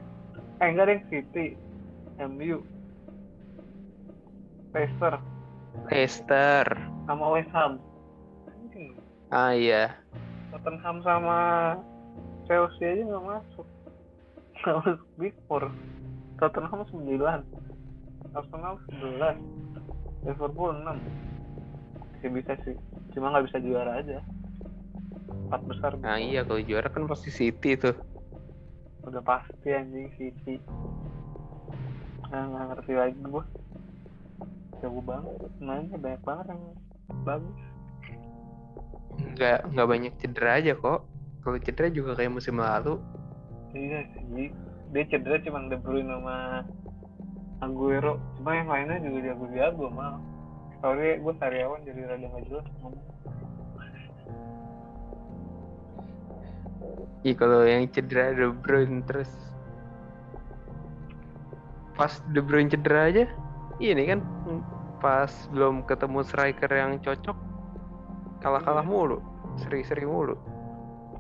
eh 0.60 0.68
enggak 0.68 0.86
deh 0.92 1.00
City 1.08 1.46
MU 2.20 2.60
Leicester 4.72 5.14
Leicester. 5.88 6.66
sama 7.08 7.26
West 7.36 7.52
Ham 7.52 7.80
anjing 8.48 8.96
Ah 9.32 9.56
iya. 9.56 9.96
Tottenham 10.52 11.00
sama 11.08 11.40
Chelsea 12.44 12.84
aja 12.84 13.04
nggak 13.08 13.24
masuk. 13.24 13.68
Nggak 14.60 14.76
masuk 14.84 15.08
Big 15.16 15.36
Four. 15.48 15.72
Tottenham 16.36 16.84
9 16.84 17.08
Arsenal 18.36 18.76
11 18.92 19.40
Liverpool 20.28 20.76
6 20.76 20.84
masih 22.12 22.30
bisa 22.36 22.54
sih. 22.68 22.76
Cuma 23.16 23.32
nggak 23.32 23.48
bisa 23.48 23.58
juara 23.64 24.04
aja. 24.04 24.20
Empat 25.48 25.62
besar. 25.64 25.92
Nah 26.04 26.20
iya 26.20 26.44
kalau 26.44 26.60
juara 26.60 26.92
kan 26.92 27.08
pasti 27.08 27.32
City 27.32 27.80
tuh. 27.80 27.96
udah 29.08 29.24
pasti 29.24 29.72
anjing 29.72 30.12
City. 30.20 30.60
Nah, 32.30 32.52
nggak 32.52 32.66
ngerti 32.70 32.94
lagi 33.00 33.18
gua 33.26 33.44
jauh 34.82 35.04
banget 35.06 35.38
mainnya 35.62 35.98
banyak 36.02 36.22
banget 36.26 36.46
yang 36.52 36.64
bagus 37.22 37.60
Nggak 39.20 39.60
nggak 39.74 39.90
banyak 39.90 40.14
cedera 40.20 40.52
aja 40.60 40.74
kok. 40.78 41.00
Kalau 41.42 41.58
cedera 41.58 41.88
juga 41.90 42.12
kayak 42.14 42.34
musim 42.34 42.62
lalu. 42.62 43.02
Iya 43.74 44.06
sih. 44.14 44.50
Dia 44.92 45.04
cedera 45.08 45.42
cuma 45.42 45.66
De 45.72 45.78
Bruyne 45.80 46.10
sama 46.12 46.38
Aguero. 47.64 48.20
Cuma 48.40 48.52
yang 48.58 48.70
lainnya 48.70 49.02
juga 49.02 49.20
jago-jago 49.32 49.88
mah. 49.94 50.20
Sorry, 50.82 51.22
gue 51.22 51.34
sariawan 51.38 51.86
jadi 51.86 52.02
rada 52.10 52.26
nggak 52.26 52.44
jelas. 52.50 52.66
Iya 57.22 57.34
kalau 57.38 57.62
yang 57.70 57.86
cedera 57.94 58.34
De 58.34 58.50
Bruyne 58.50 59.06
terus 59.06 59.30
pas 61.94 62.18
De 62.34 62.42
Bruyne 62.42 62.70
cedera 62.70 63.14
aja 63.14 63.30
ini 63.82 64.04
kan 64.06 64.20
pas 65.02 65.34
belum 65.50 65.82
ketemu 65.90 66.22
striker 66.22 66.70
yang 66.70 67.02
cocok 67.02 67.34
kalah-kalah 68.40 68.86
Iya. 68.86 68.92
mulu 68.94 69.18
seri-seri 69.58 70.06
mulu 70.06 70.38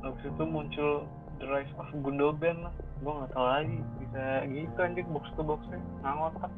Habis 0.01 0.25
itu 0.29 0.43
muncul 0.45 1.05
The 1.37 1.45
Rise 1.45 1.73
of 1.77 1.89
Gundogan 2.01 2.65
lah. 2.65 2.73
Gue 3.01 3.13
nggak 3.17 3.29
tahu 3.33 3.45
lagi 3.45 3.77
bisa 4.01 4.23
gitu 4.49 4.77
anjing 4.81 5.07
box 5.09 5.25
to 5.33 5.41
boxnya 5.41 5.77
nggak 6.01 6.13
ngotak. 6.17 6.51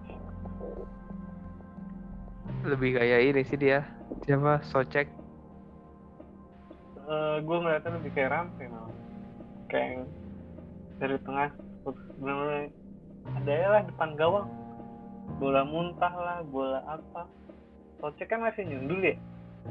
lebih 2.63 2.95
kayak 2.95 3.19
ini 3.27 3.41
sih 3.43 3.59
dia 3.59 3.83
siapa 4.23 4.63
Socek 4.63 5.07
Eh 7.03 7.35
gue 7.43 7.57
ngeliatnya 7.59 7.99
lebih 7.99 8.11
kayak 8.15 8.31
Ramsey 8.31 8.65
malah. 8.71 8.95
Kayak 9.67 10.07
dari 11.03 11.17
tengah 11.27 11.51
benar-benar 11.83 12.71
ada 13.35 13.51
ya 13.51 13.67
lah 13.67 13.81
depan 13.83 14.09
gawang 14.15 14.47
bola 15.39 15.61
muntah 15.67 16.13
lah 16.13 16.37
bola 16.45 16.79
apa. 16.87 17.27
Socek 17.99 18.27
kan 18.31 18.43
masih 18.43 18.67
nyundul 18.67 18.99
ya? 18.99 19.15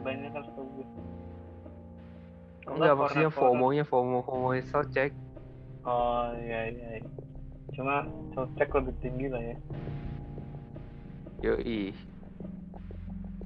Banyak 0.01 0.33
kan 0.33 0.43
setahu 0.49 0.69
gue 0.81 0.87
enggak 2.69 2.95
nggak 2.95 2.97
maksudnya. 2.99 3.31
FOMO-nya 3.31 3.85
FOMO 3.87 4.19
FOMO 4.23 4.49
Socek 4.71 5.11
oh 5.83 6.31
iya 6.39 6.71
iya 6.71 6.89
iya. 7.03 7.11
cuma 7.75 8.07
Socek 8.37 8.71
lebih 8.71 8.95
tinggi 9.03 9.27
lah 9.27 9.43
ya. 9.43 9.57
Yoi. 11.43 11.91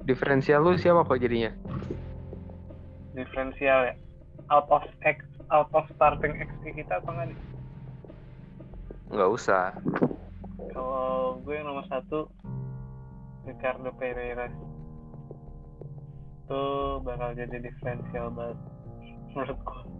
Diferensial 0.05 0.61
lu 0.61 0.77
siapa 0.77 1.01
kok 1.01 1.17
jadinya? 1.17 1.49
Diferensial 3.17 3.89
ya? 3.89 3.95
Out 4.53 4.69
of 4.69 4.85
X 5.01 5.25
out 5.49 5.71
of 5.73 5.89
starting 5.97 6.37
XP 6.37 6.77
kita 6.77 7.01
apa 7.01 7.09
nggak 7.09 7.27
nih? 7.33 7.39
Nggak 9.17 9.29
usah 9.33 9.73
kalau 10.73 11.37
gue 11.45 11.53
yang 11.53 11.69
nomor 11.69 11.85
satu 11.85 12.31
Ricardo 13.45 13.93
Pereira 13.95 14.49
itu 16.47 16.63
bakal 17.05 17.35
jadi 17.37 17.57
diferensial 17.61 18.33
banget 18.33 18.59
menurut 19.35 19.59
gue 19.61 19.97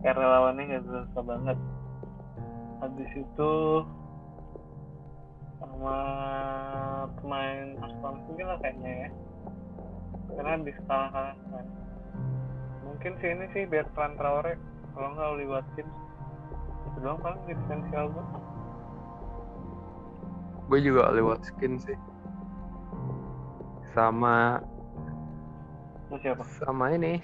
karena 0.00 0.24
lawannya 0.24 0.64
nggak 0.64 0.84
susah 0.88 1.24
banget. 1.24 1.58
Habis 2.80 3.10
itu 3.12 3.52
sama 5.60 5.98
pemain 7.20 7.76
Aston 7.84 8.16
Villa 8.32 8.56
kayaknya 8.64 8.92
ya. 9.04 9.10
Karena 10.32 10.50
habis 10.56 10.76
kalah 10.88 11.36
kan. 11.36 11.66
Mungkin 12.88 13.12
sih 13.20 13.28
ini 13.28 13.46
sih 13.52 13.68
Bertrand 13.68 14.16
Traore 14.16 14.56
kalau 14.96 15.08
nggak 15.12 15.30
Oli 15.36 15.46
Watkins 15.46 15.94
itu 16.90 16.98
doang 17.04 17.20
paling 17.20 17.44
diferensial 17.44 18.08
gue 18.10 18.26
gue 20.70 20.78
juga 20.86 21.10
lewat 21.10 21.50
skin 21.50 21.82
sih 21.82 21.98
sama 23.90 24.62
siapa? 26.22 26.46
sama 26.62 26.94
ini 26.94 27.18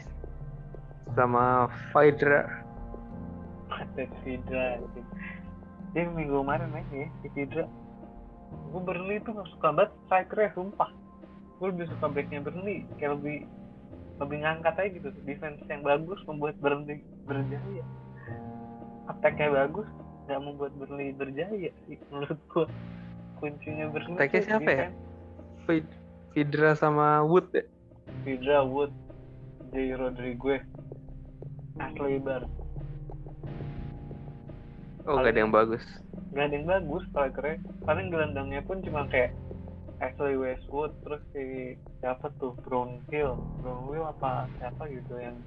sama 1.14 1.70
Vidra 1.94 2.66
anjing. 4.82 5.06
Dia 5.94 6.10
minggu 6.12 6.44
kemarin 6.44 6.74
aja 6.76 6.92
ya, 6.92 7.08
si 7.24 7.28
Vidra. 7.32 7.64
Gue 8.68 8.80
Burnley 8.82 9.22
tuh 9.24 9.32
gak 9.38 9.48
suka 9.56 9.68
banget 9.72 9.90
strikernya, 10.06 10.50
sumpah. 10.52 10.90
Gue 11.56 11.72
lebih 11.72 11.88
suka 11.96 12.06
backnya 12.12 12.44
Burnley, 12.44 12.84
kayak 13.00 13.16
lebih 13.16 13.48
lebih 14.20 14.36
ngangkat 14.44 14.74
aja 14.76 14.88
gitu. 14.92 15.08
Defense 15.24 15.62
yang 15.70 15.80
bagus 15.86 16.20
membuat 16.28 16.58
Burnley 16.60 17.00
berjaya. 17.24 17.84
Attack-nya 19.08 19.48
bagus, 19.54 19.88
gak 20.28 20.40
membuat 20.42 20.72
Burnley 20.76 21.16
berjaya 21.16 21.70
sih 21.88 21.96
menurut 22.12 22.40
gue. 22.52 22.66
Kuncinya 23.36 23.84
Attack-nya 23.92 24.40
tuh 24.40 24.46
siapa 24.48 24.70
ya? 24.70 24.88
defense. 24.88 24.96
Vid- 25.66 25.96
Vidra 26.36 26.72
sama 26.76 27.24
Wood 27.24 27.48
ya. 27.52 27.64
Vidra 28.24 28.60
Wood, 28.64 28.92
Jay 29.72 29.92
Rodriguez, 29.96 30.64
Ashley 31.80 32.20
Barnes. 32.20 32.52
Oh 35.06 35.22
gak 35.22 35.32
ada 35.32 35.40
yang 35.40 35.54
bagus. 35.54 35.84
Gak 36.34 36.50
ada 36.50 36.54
yang 36.58 36.66
bagus 36.66 37.02
strikernya. 37.08 37.62
Paling 37.86 38.10
gelandangnya 38.10 38.60
pun 38.66 38.82
cuma 38.82 39.06
kayak 39.06 39.32
Ashley 40.02 40.36
Westwood, 40.36 40.92
terus 41.06 41.22
si 41.32 41.76
siapa 42.04 42.28
tuh 42.36 42.52
Brownhill, 42.68 43.38
Brownhill 43.64 44.04
apa 44.04 44.44
siapa 44.60 44.92
gitu 44.92 45.16
yang 45.16 45.40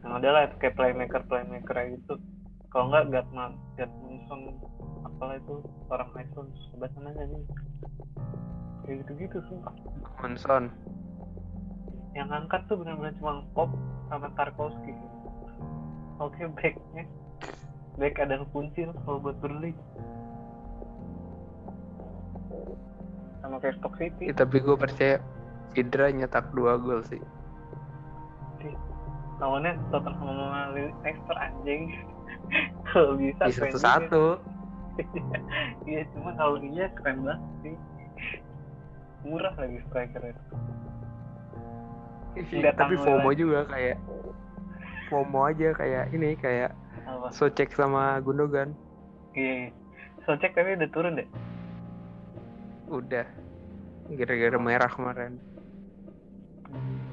yang 0.00 0.16
ada 0.16 0.28
lah 0.32 0.42
kayak 0.56 0.80
playmaker 0.80 1.20
playmaker 1.28 1.76
gitu. 1.92 2.16
Kalau 2.72 2.88
nggak 2.88 3.12
Gatman, 3.12 3.52
Gatmanson 3.76 4.56
apalah 5.22 5.38
itu 5.38 5.54
orang 5.86 6.10
Iceland 6.18 6.50
sebelah 6.66 6.90
sana 6.98 7.14
nih. 7.14 7.46
Kayak 8.82 9.06
gitu-gitu 9.06 9.38
sumpah. 9.46 9.70
Monson. 10.18 10.74
Yang 12.18 12.28
angkat 12.42 12.66
tuh 12.66 12.82
benar-benar 12.82 13.14
cuma 13.22 13.46
Pop 13.54 13.70
sama 14.10 14.34
Tarkowski. 14.34 14.90
Oke 16.18 16.42
backnya 16.58 17.06
back 18.02 18.18
ada 18.18 18.42
kunci 18.50 18.82
kalau 19.06 19.22
buat 19.22 19.38
Burnley 19.38 19.70
sama 23.46 23.62
kayak 23.62 23.78
Stock 23.78 23.94
City 24.02 24.26
Ya, 24.26 24.34
tapi 24.34 24.58
gue 24.58 24.74
percaya 24.74 25.22
Vidra 25.70 26.10
nyetak 26.10 26.50
dua 26.50 26.82
gol 26.82 27.06
sih. 27.06 27.22
lawannya 29.38 29.78
Tottenham 29.94 30.34
sama 30.34 30.74
Leicester 30.74 31.36
anjing 31.38 31.94
kalau 32.90 33.14
bisa 33.14 33.42
Di 33.46 33.54
keren 33.54 33.70
satu-satu. 33.78 34.51
iya 35.88 36.02
cuma 36.10 36.30
kalau 36.34 36.60
iya 36.60 36.86
keren 36.92 37.22
banget 37.22 37.40
sih 37.62 37.74
murah 39.22 39.54
lagi 39.54 39.78
striker 39.86 40.22
itu 40.24 40.42
Iya, 42.32 42.64
Lihat 42.64 42.76
tapi 42.76 42.96
FOMO 42.96 43.28
lagi. 43.28 43.38
juga 43.38 43.60
kayak 43.68 43.96
FOMO 45.06 45.40
aja 45.44 45.68
kayak 45.76 46.04
ini 46.10 46.32
kayak 46.34 46.72
apa 47.04 47.28
Socek 47.28 47.68
sama 47.70 48.16
Gundogan. 48.18 48.72
iya 49.32 49.68
iya. 49.68 49.70
Socek 50.22 50.52
tapi 50.52 50.72
udah 50.74 50.88
turun 50.88 51.20
deh 51.20 51.28
Udah. 52.88 53.28
Gara-gara 54.08 54.58
merah 54.58 54.88
kemarin. 54.88 55.36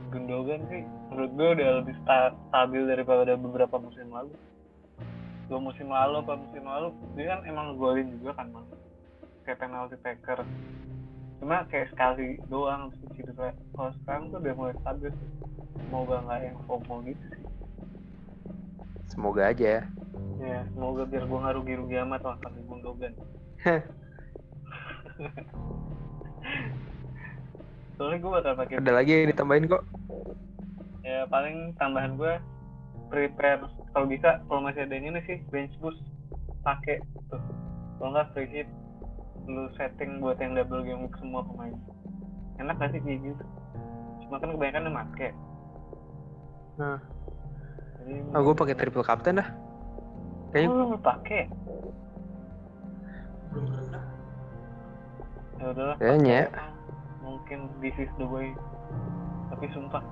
Gundogan 0.10 0.64
sih 0.68 0.84
menurut 1.12 1.32
gue 1.32 1.48
udah 1.54 1.70
lebih 1.80 1.96
sta- 2.00 2.36
stabil 2.48 2.84
daripada 2.86 3.36
beberapa 3.36 3.76
musim 3.76 4.08
lalu 4.08 4.32
dua 5.50 5.60
musim 5.60 5.90
lalu 5.90 6.22
apa 6.22 6.34
musim 6.38 6.62
lalu 6.62 6.94
dia 7.18 7.26
kan 7.34 7.42
emang 7.50 7.74
golin 7.76 8.08
juga 8.22 8.38
kan 8.38 8.48
mang 8.54 8.70
kayak 9.44 9.58
penalti 9.58 9.98
taker. 10.06 10.46
Cuma 11.42 11.66
kayak 11.66 11.90
sekali 11.90 12.38
doang 12.48 12.94
terus 12.94 13.10
cedera 13.18 13.50
kalau 13.74 13.92
sekarang 14.04 14.30
tuh 14.30 14.38
udah 14.38 14.54
mulai 14.54 14.76
stabil 14.86 15.10
semoga 15.74 16.16
nggak 16.22 16.40
yang 16.46 16.58
FOMO 16.70 16.96
gitu 17.10 17.26
sih. 17.34 17.44
Semoga 19.10 19.50
aja 19.50 19.82
ya. 19.82 19.84
ya 20.40 20.64
semoga 20.72 21.04
biar 21.04 21.28
gue 21.28 21.40
nggak 21.44 21.56
rugi-rugi 21.60 21.96
amat 22.08 22.22
lah 22.24 22.38
kasih 22.40 22.64
Gundogan 22.64 23.12
soalnya 28.00 28.18
gue 28.24 28.32
bakal 28.32 28.56
pakai 28.56 28.80
Ada 28.80 28.92
lagi 28.96 29.12
yang 29.12 29.28
ditambahin 29.36 29.68
kok. 29.68 29.84
ya 31.04 31.28
paling 31.28 31.76
tambahan 31.76 32.16
gue 32.16 32.40
prepare 33.10 33.66
kalau 33.92 34.06
bisa 34.06 34.40
kalau 34.46 34.62
masih 34.64 34.86
ada 34.86 34.94
yang 34.96 35.12
ini 35.12 35.20
sih 35.26 35.38
bench 35.50 35.74
boost 35.82 36.00
pakai 36.62 37.02
tuh 37.34 37.42
kalau 37.98 38.14
nggak 38.16 38.30
free 38.32 38.50
hit 38.50 38.70
lu 39.50 39.66
setting 39.76 40.22
buat 40.22 40.38
yang 40.38 40.54
double 40.54 40.86
game 40.86 41.10
week 41.10 41.16
semua 41.18 41.42
pemain. 41.42 41.74
Enak 42.62 42.78
gak 42.78 42.92
sih 42.94 43.02
kayak 43.02 43.34
gitu 43.34 43.44
cuma 44.30 44.38
kan 44.38 44.54
kebanyakan 44.54 44.86
yang 44.86 44.94
make. 44.94 45.30
Nah, 46.78 47.02
jadi 47.98 48.14
oh, 48.30 48.42
gue 48.46 48.54
pakai 48.54 48.76
triple 48.78 49.02
captain 49.02 49.42
dah. 49.42 49.50
Kayaknya 50.54 50.70
oh, 50.70 50.94
lu 50.94 50.98
pakai 51.02 51.50
ya 55.60 55.66
udahlah 55.74 55.98
Kayaknya. 55.98 56.46
mungkin 57.26 57.74
this 57.82 57.98
is 57.98 58.12
the 58.22 58.28
way. 58.30 58.54
Tapi 59.50 59.66
sumpah 59.74 60.06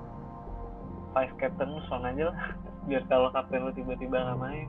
vice 1.18 1.34
captain 1.42 1.74
lu 1.74 1.82
son 1.90 2.06
aja 2.06 2.30
lah 2.30 2.38
biar 2.88 3.04
kalau 3.10 3.34
kapten 3.34 3.66
lu 3.66 3.74
tiba-tiba 3.74 4.22
nggak 4.22 4.40
main 4.40 4.68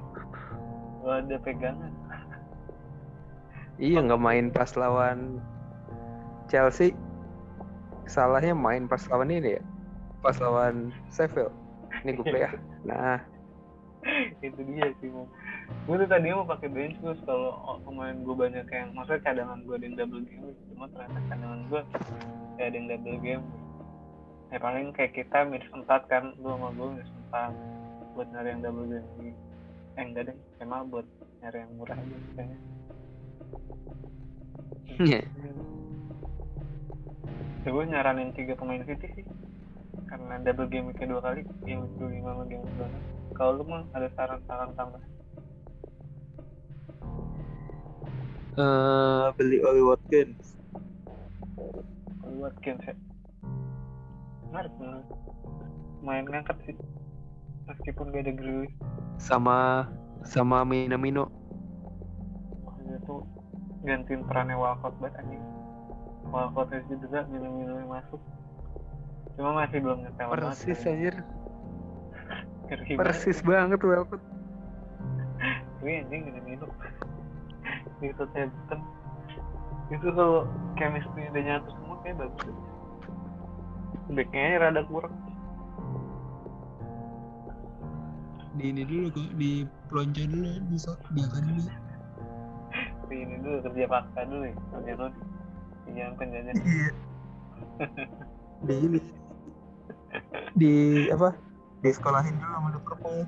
lu 1.05 1.09
ada 1.13 1.37
pegangan 1.45 1.93
iya 3.77 4.01
nggak 4.01 4.23
main 4.25 4.49
pas 4.49 4.73
lawan 4.75 5.39
Chelsea. 6.49 6.97
Salahnya 8.09 8.57
main 8.57 8.89
pas 8.89 9.05
lawan 9.13 9.29
ini 9.29 9.61
ya. 9.61 9.63
Pas 10.25 10.35
lawan 10.41 10.91
Sheffield. 11.13 11.53
Ini 12.03 12.17
gue 12.17 12.25
play 12.25 12.49
ya. 12.49 12.51
Nah, 12.89 13.21
itu 14.41 14.61
dia 14.73 14.89
sih 15.03 15.13
mau 15.13 15.29
gue 15.85 16.01
tuh 16.01 16.09
tadinya 16.09 16.41
mau 16.41 16.49
pakai 16.49 16.73
bench 16.73 16.97
boost 17.05 17.21
kalau 17.29 17.61
pemain 17.85 18.17
gue 18.17 18.33
banyak 18.33 18.65
yang 18.73 18.89
maksudnya 18.97 19.21
cadangan 19.21 19.61
gue 19.69 19.75
ada 19.77 19.85
yang 19.85 19.97
double 20.01 20.25
game 20.25 20.55
cuma 20.73 20.87
ternyata 20.97 21.19
cadangan 21.29 21.61
gue 21.69 21.81
gak 22.57 22.67
ada 22.73 22.77
yang 22.79 22.87
double 22.89 23.19
game 23.21 23.45
ya 24.49 24.59
paling 24.59 24.91
kayak 24.97 25.13
kita 25.13 25.45
minus 25.45 25.69
empat 25.73 26.09
kan 26.09 26.33
lu 26.41 26.49
sama 26.53 26.69
gue 26.73 26.87
minus 26.99 27.13
empat. 27.27 27.53
Buat 28.17 28.29
nyari 28.35 28.49
yang 28.51 28.61
double 28.65 28.87
game 28.91 29.09
eh 29.99 30.05
enggak 30.07 30.25
deh 30.31 30.37
emang 30.63 30.87
buat 30.91 31.07
nyari 31.43 31.59
yang 31.63 31.73
murah 31.75 31.97
aja 31.99 32.17
kayaknya. 32.37 32.59
Iya. 34.99 35.21
ya 37.63 37.69
gue 37.69 37.85
nyaranin 37.85 38.31
tiga 38.35 38.57
pemain 38.59 38.83
City 38.83 39.07
sih. 39.19 39.27
Karena 40.09 40.41
double 40.41 40.71
game 40.73 40.91
week 40.91 41.03
dua 41.05 41.21
kali 41.21 41.45
game 41.63 41.85
week 41.85 41.95
25 42.01 42.25
sama 42.25 42.43
game 42.49 42.63
week 42.65 42.77
26 42.81 43.19
kalau 43.39 43.63
lu 43.63 43.65
mah 43.71 43.87
ada 43.95 44.11
saran-saran 44.19 44.75
tambah 44.75 45.03
eh 48.59 49.27
beli 49.39 49.63
Oli 49.63 49.83
Watkins. 49.87 50.59
kalau 52.19 52.43
Watkins 52.43 52.83
ya 52.83 52.95
menarik 54.49 54.73
menarik 54.81 55.09
main 56.01 56.25
ngangkat 56.25 56.57
sih 56.65 56.77
meskipun 57.69 58.09
gak 58.15 58.25
ada 58.25 58.33
Grealish 58.33 58.73
sama 59.21 59.85
sama 60.25 60.65
Minamino. 60.65 61.29
Wah, 62.65 62.75
dia 62.81 62.97
tuh 63.05 63.23
gantiin 63.85 64.25
perannya 64.25 64.57
Walcott 64.57 64.97
banget 64.99 65.21
anjing 65.21 65.43
Walcott 66.33 66.73
itu 66.73 66.97
juga 67.03 67.29
minum-minum 67.29 67.87
masuk 67.89 68.21
cuma 69.39 69.55
masih 69.55 69.79
belum 69.79 70.03
nyetel 70.03 70.29
Persis 70.35 70.81
banget 70.81 70.91
anjir. 70.91 71.15
Ngeri 72.69 72.93
banget. 72.97 72.99
Persis 72.99 73.39
banget 73.45 73.81
Welcome. 73.85 74.25
Wih 75.85 76.03
anjing 76.03 76.21
minum-minum 76.25 76.71
di 77.99 78.09
Southampton 78.15 78.81
itu 79.89 80.09
kalau 80.13 80.45
chemistry 80.77 81.27
udah 81.33 81.43
nyatu 81.43 81.69
semua 81.75 81.97
kayak 82.05 82.17
bagus. 82.23 82.57
Backnya 84.13 84.59
rada 84.61 84.83
kurang. 84.89 85.15
Di 88.59 88.75
ini 88.75 88.83
dulu 88.83 89.07
kok 89.15 89.29
di 89.39 89.51
pelonco 89.87 90.23
dulu 90.27 90.51
di 90.67 90.77
di 91.15 91.21
akademi. 91.23 91.63
Di 93.09 93.17
ini 93.17 93.35
dulu 93.39 93.57
kerja 93.63 93.87
paksa 93.87 94.21
dulu 94.27 94.45
ya 94.45 94.55
kerja 94.75 94.93
rodi 94.99 95.23
jangan 95.89 96.15
penjajan 96.21 96.55
Iya. 96.59 96.91
di 98.67 98.75
ini. 98.83 99.01
Di 100.59 100.73
apa? 101.15 101.29
Di 101.81 101.91
sekolahin 101.95 102.35
dulu 102.37 102.51
sama 102.51 102.69
Liverpool. 102.75 103.19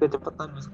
Kecepatan 0.00 0.48
masuk 0.56 0.72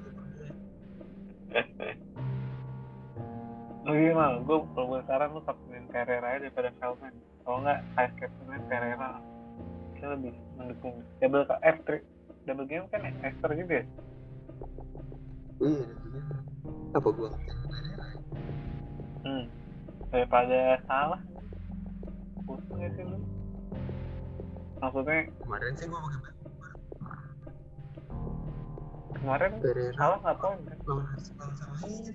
Liverpool. 3.87 4.03
lu 4.03 4.11
gimana 4.11 4.35
gue 4.43 4.57
kalau 4.75 4.87
gue 4.91 5.01
saran 5.07 5.29
lu 5.31 5.41
kaptenin 5.47 5.85
Pereira 5.87 6.27
aja 6.27 6.39
daripada 6.43 6.69
Feldman 6.77 7.15
kalau 7.47 7.57
nggak 7.63 7.79
vice 7.95 8.15
captainnya 8.19 8.59
Pereira 8.67 9.09
kita 9.97 10.07
lebih 10.13 10.33
mendukung. 10.59 10.95
Double 11.17 11.45
F 11.49 11.77
tri 11.87 11.99
double 12.45 12.67
game 12.69 12.85
kan 12.93 13.01
Esther 13.25 13.51
juga 13.55 13.81
ya? 13.81 13.85
Iya 15.57 15.87
apa 16.95 17.09
gua 17.11 17.29
hmm. 19.27 19.45
daripada 20.09 20.59
salah. 20.87 21.21
Pusing 22.47 22.79
ya 22.79 22.89
sih 22.95 23.03
lu? 23.03 23.19
Maksudnya 24.79 25.27
kemarin 25.43 25.73
sih 25.75 25.87
gua 25.91 25.99
pakai 25.99 26.33
kemarin 29.17 29.51
Pereira 29.59 29.93
salah 29.97 30.17
nggak 30.23 30.37
poin 30.39 30.59
kan 30.63 30.77
lawan 30.87 31.05
Arsenal 31.11 31.49
sama 31.57 31.75
ini 31.89 32.11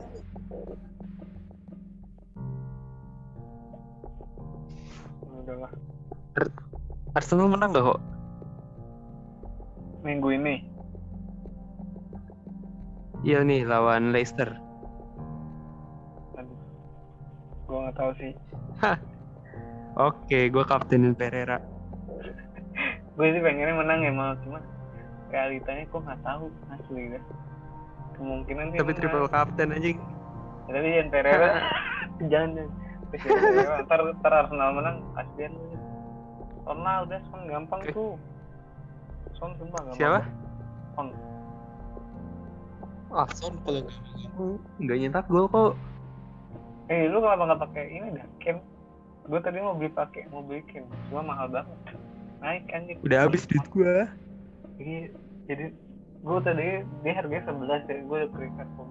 tapi 5.33 5.41
udah 5.43 5.57
lah 5.59 5.73
Arsenal 7.13 7.49
menang 7.49 7.73
gak 7.73 7.85
kok? 7.87 8.01
minggu 10.03 10.29
ini 10.31 10.57
Iya 13.23 13.41
nih 13.41 13.63
lawan 13.63 14.11
Leicester. 14.11 14.51
aduh 16.35 16.59
gue 17.63 17.79
nggak 17.79 17.97
tahu 17.97 18.11
sih 18.19 18.33
Oke, 19.95 20.49
gue 20.49 20.65
kaptenin 20.65 21.13
Pereira. 21.13 21.61
gue 23.15 23.27
sih 23.29 23.41
pengennya 23.41 23.73
menang 23.73 24.01
ya 24.01 24.11
mal 24.11 24.35
cuma 24.41 24.59
realitanya 25.29 25.85
kok 25.87 26.01
nggak 26.03 26.21
tahu 26.23 26.45
asli 26.69 27.03
deh 27.09 27.23
kemungkinan 28.15 28.65
sih 28.69 28.79
Tapi 28.79 28.91
menang. 28.91 28.99
triple 28.99 29.29
captain 29.31 29.69
anjing. 29.71 29.99
Ya, 30.63 30.71
tapi 30.75 30.89
Ian 30.91 31.09
Pereira 31.09 31.49
jangan 32.33 32.69
Terus 33.13 33.29
Ian 33.29 33.41
Pereira, 33.45 33.75
ntar, 33.85 34.01
ntar 34.19 34.33
Arsenal 34.33 34.71
menang 34.73 34.97
kasihan 35.13 35.53
lu. 35.53 35.77
Ronaldo 36.63 37.05
udah 37.11 37.21
Son 37.29 37.43
gampang 37.45 37.81
tuh. 37.93 38.15
Son 39.37 39.51
sumpah 39.61 39.81
gampang. 39.85 39.99
Siapa? 40.01 40.21
Son. 40.97 41.07
Ah, 43.13 43.29
Son 43.37 43.53
kalau 43.61 43.85
nggak 44.81 44.97
nyetak 44.97 45.27
gol 45.29 45.45
kok. 45.47 45.77
eh 46.89 47.09
lu 47.09 47.21
kenapa 47.21 47.45
nggak 47.47 47.61
pakai 47.69 47.85
ini 47.89 48.09
dah? 48.17 48.27
Ken 48.41 48.57
gue 49.23 49.39
tadi 49.39 49.63
mau 49.63 49.77
beli 49.77 49.93
pakai 49.93 50.27
mau 50.33 50.41
beli 50.43 50.65
Ken 50.67 50.89
cuma 51.09 51.21
mahal 51.23 51.47
banget. 51.53 51.79
Naik 52.41 52.65
anjing. 52.73 52.99
Udah 53.05 53.29
habis 53.29 53.45
duit 53.45 53.63
gue. 53.71 53.95
Iya, 54.81 55.13
jadi 55.47 55.67
gue 56.23 56.39
tadi 56.43 56.69
dia 57.05 57.13
harganya 57.13 57.43
sebelas 57.45 57.83
ya 57.87 57.97
gue 58.01 58.17
udah 58.17 58.31
terikat 58.33 58.69
kok 58.73 58.87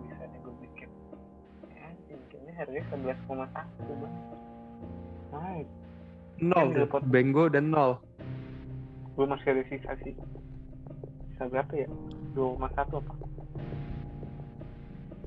harganya 2.62 2.86
sebelas 2.90 3.20
koma 3.26 3.46
satu 3.52 3.94
naik 5.34 5.68
Nol. 6.42 6.74
Dapat. 6.74 7.02
Bengo 7.06 7.46
dan 7.54 7.70
nol. 7.70 8.02
gue 9.14 9.26
masih 9.30 9.54
ada 9.54 9.64
sisa 9.70 9.92
sih 10.02 10.14
sisa 11.30 11.44
berapa 11.46 11.70
ya 11.76 11.88
dua 12.34 12.56
koma 12.58 12.70
satu 12.74 13.02
apa 13.02 13.14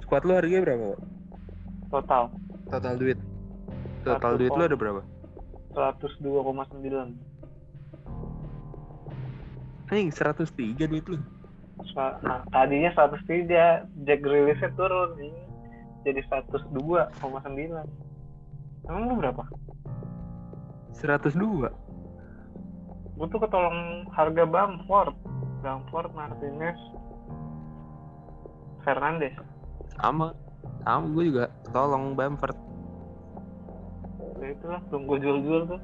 Squad 0.02 0.28
lu 0.28 0.36
harganya 0.36 0.62
berapa? 0.62 0.84
Kok? 0.92 1.00
total 1.90 2.24
Total 2.68 2.94
duit. 2.98 3.18
Total 4.04 4.32
Satu 4.34 4.40
duit 4.40 4.52
lu 4.52 4.64
ada 4.64 4.76
berapa? 4.76 5.02
seratus 5.74 6.12
dua 6.22 6.40
koma 6.42 6.62
sembilan 6.70 7.08
Anjing 9.90 10.10
103 10.10 10.86
duit 10.86 11.04
lu. 11.10 11.18
nah 12.22 12.40
tadinya 12.54 12.90
seratus 12.94 13.20
tiga 13.26 13.82
Jack 14.06 14.22
Grealishnya 14.22 14.70
turun 14.78 15.18
ini 15.18 15.42
jadi 16.04 16.20
seratus 16.28 16.62
dua 16.70 17.08
koma 17.18 17.40
sembilan 17.40 17.86
emang 18.86 19.02
lu 19.08 19.14
berapa 19.18 19.42
102. 20.94 21.34
gue 23.14 23.26
tuh 23.32 23.40
ketolong 23.40 24.06
harga 24.12 24.44
Bamford 24.46 25.16
Bamford 25.64 26.12
Martinez 26.12 26.78
Fernandes 28.84 29.32
Sama. 29.96 30.36
Sama 30.84 31.06
gue 31.16 31.24
juga 31.32 31.44
tolong 31.72 32.12
Bamford. 32.12 32.56
ya 34.44 34.52
itulah 34.52 34.80
belum 34.92 35.02
gue 35.08 35.18
jual-jual 35.24 35.62
tuh 35.72 35.80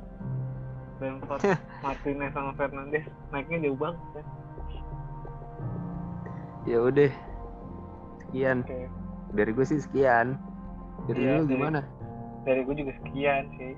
Bamford 1.01 1.41
Martinez 1.81 2.31
sama 2.37 2.53
Fernandes 2.61 3.05
naiknya 3.33 3.59
jauh 3.65 3.79
banget 3.81 4.01
ya. 4.13 4.25
Ya 6.69 6.79
udah. 6.85 7.13
Sekian. 8.21 8.61
oke 8.69 9.00
Dari 9.31 9.51
gue 9.51 9.63
sih 9.63 9.79
sekian. 9.79 10.35
Dari 11.07 11.21
Iya, 11.21 11.33
lu 11.37 11.45
dari- 11.45 11.53
gimana? 11.53 11.81
dari 12.41 12.61
gue 12.63 12.73
juga 12.75 12.93
sekian 12.97 13.45
sih 13.55 13.73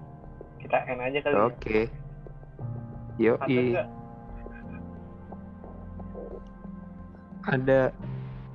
kita 0.57 0.79
end 0.87 1.03
aja 1.03 1.19
kali 1.21 1.35
ya 1.35 1.43
Oke. 1.45 1.81
Yo, 3.19 3.33
Ada 3.37 3.51
nggak? 3.61 3.89
ada 7.45 7.81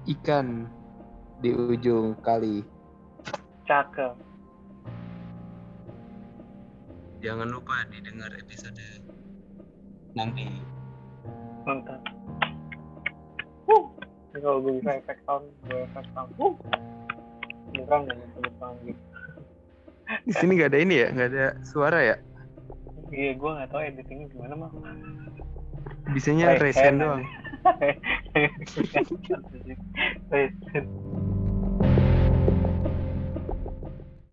ikan 0.08 0.64
di 1.38 1.52
ujung 1.52 2.16
kali. 2.22 2.64
cakep 3.64 4.16
Jangan 7.20 7.52
lupa 7.52 7.84
didengar 7.90 8.32
episode 8.34 8.80
nanti. 10.14 10.48
mantap 11.62 12.00
Ini 14.38 14.46
kalau 14.46 14.62
gue 14.62 14.78
bisa 14.78 14.94
efek 14.94 15.18
sound 15.26 15.50
gue 15.66 15.82
efek 15.82 16.06
sound 16.14 16.30
Wuh. 16.38 16.54
bukan 17.74 18.06
ya 18.06 18.14
efek 18.14 18.54
sound 18.62 18.78
gitu 18.86 19.02
Di 20.30 20.34
sini 20.38 20.62
nggak 20.62 20.70
ada 20.70 20.78
ini 20.78 20.96
ya, 21.02 21.08
nggak 21.10 21.28
ada 21.34 21.46
suara 21.66 22.00
ya. 22.06 22.16
iya 23.10 23.34
gue 23.34 23.50
nggak 23.50 23.74
tahu 23.74 23.82
editingnya 23.82 24.30
gimana 24.30 24.54
mah 24.54 24.70
Bisanya 26.14 26.54
resen 26.62 27.02
doang. 27.02 27.26
Resen. 30.30 30.86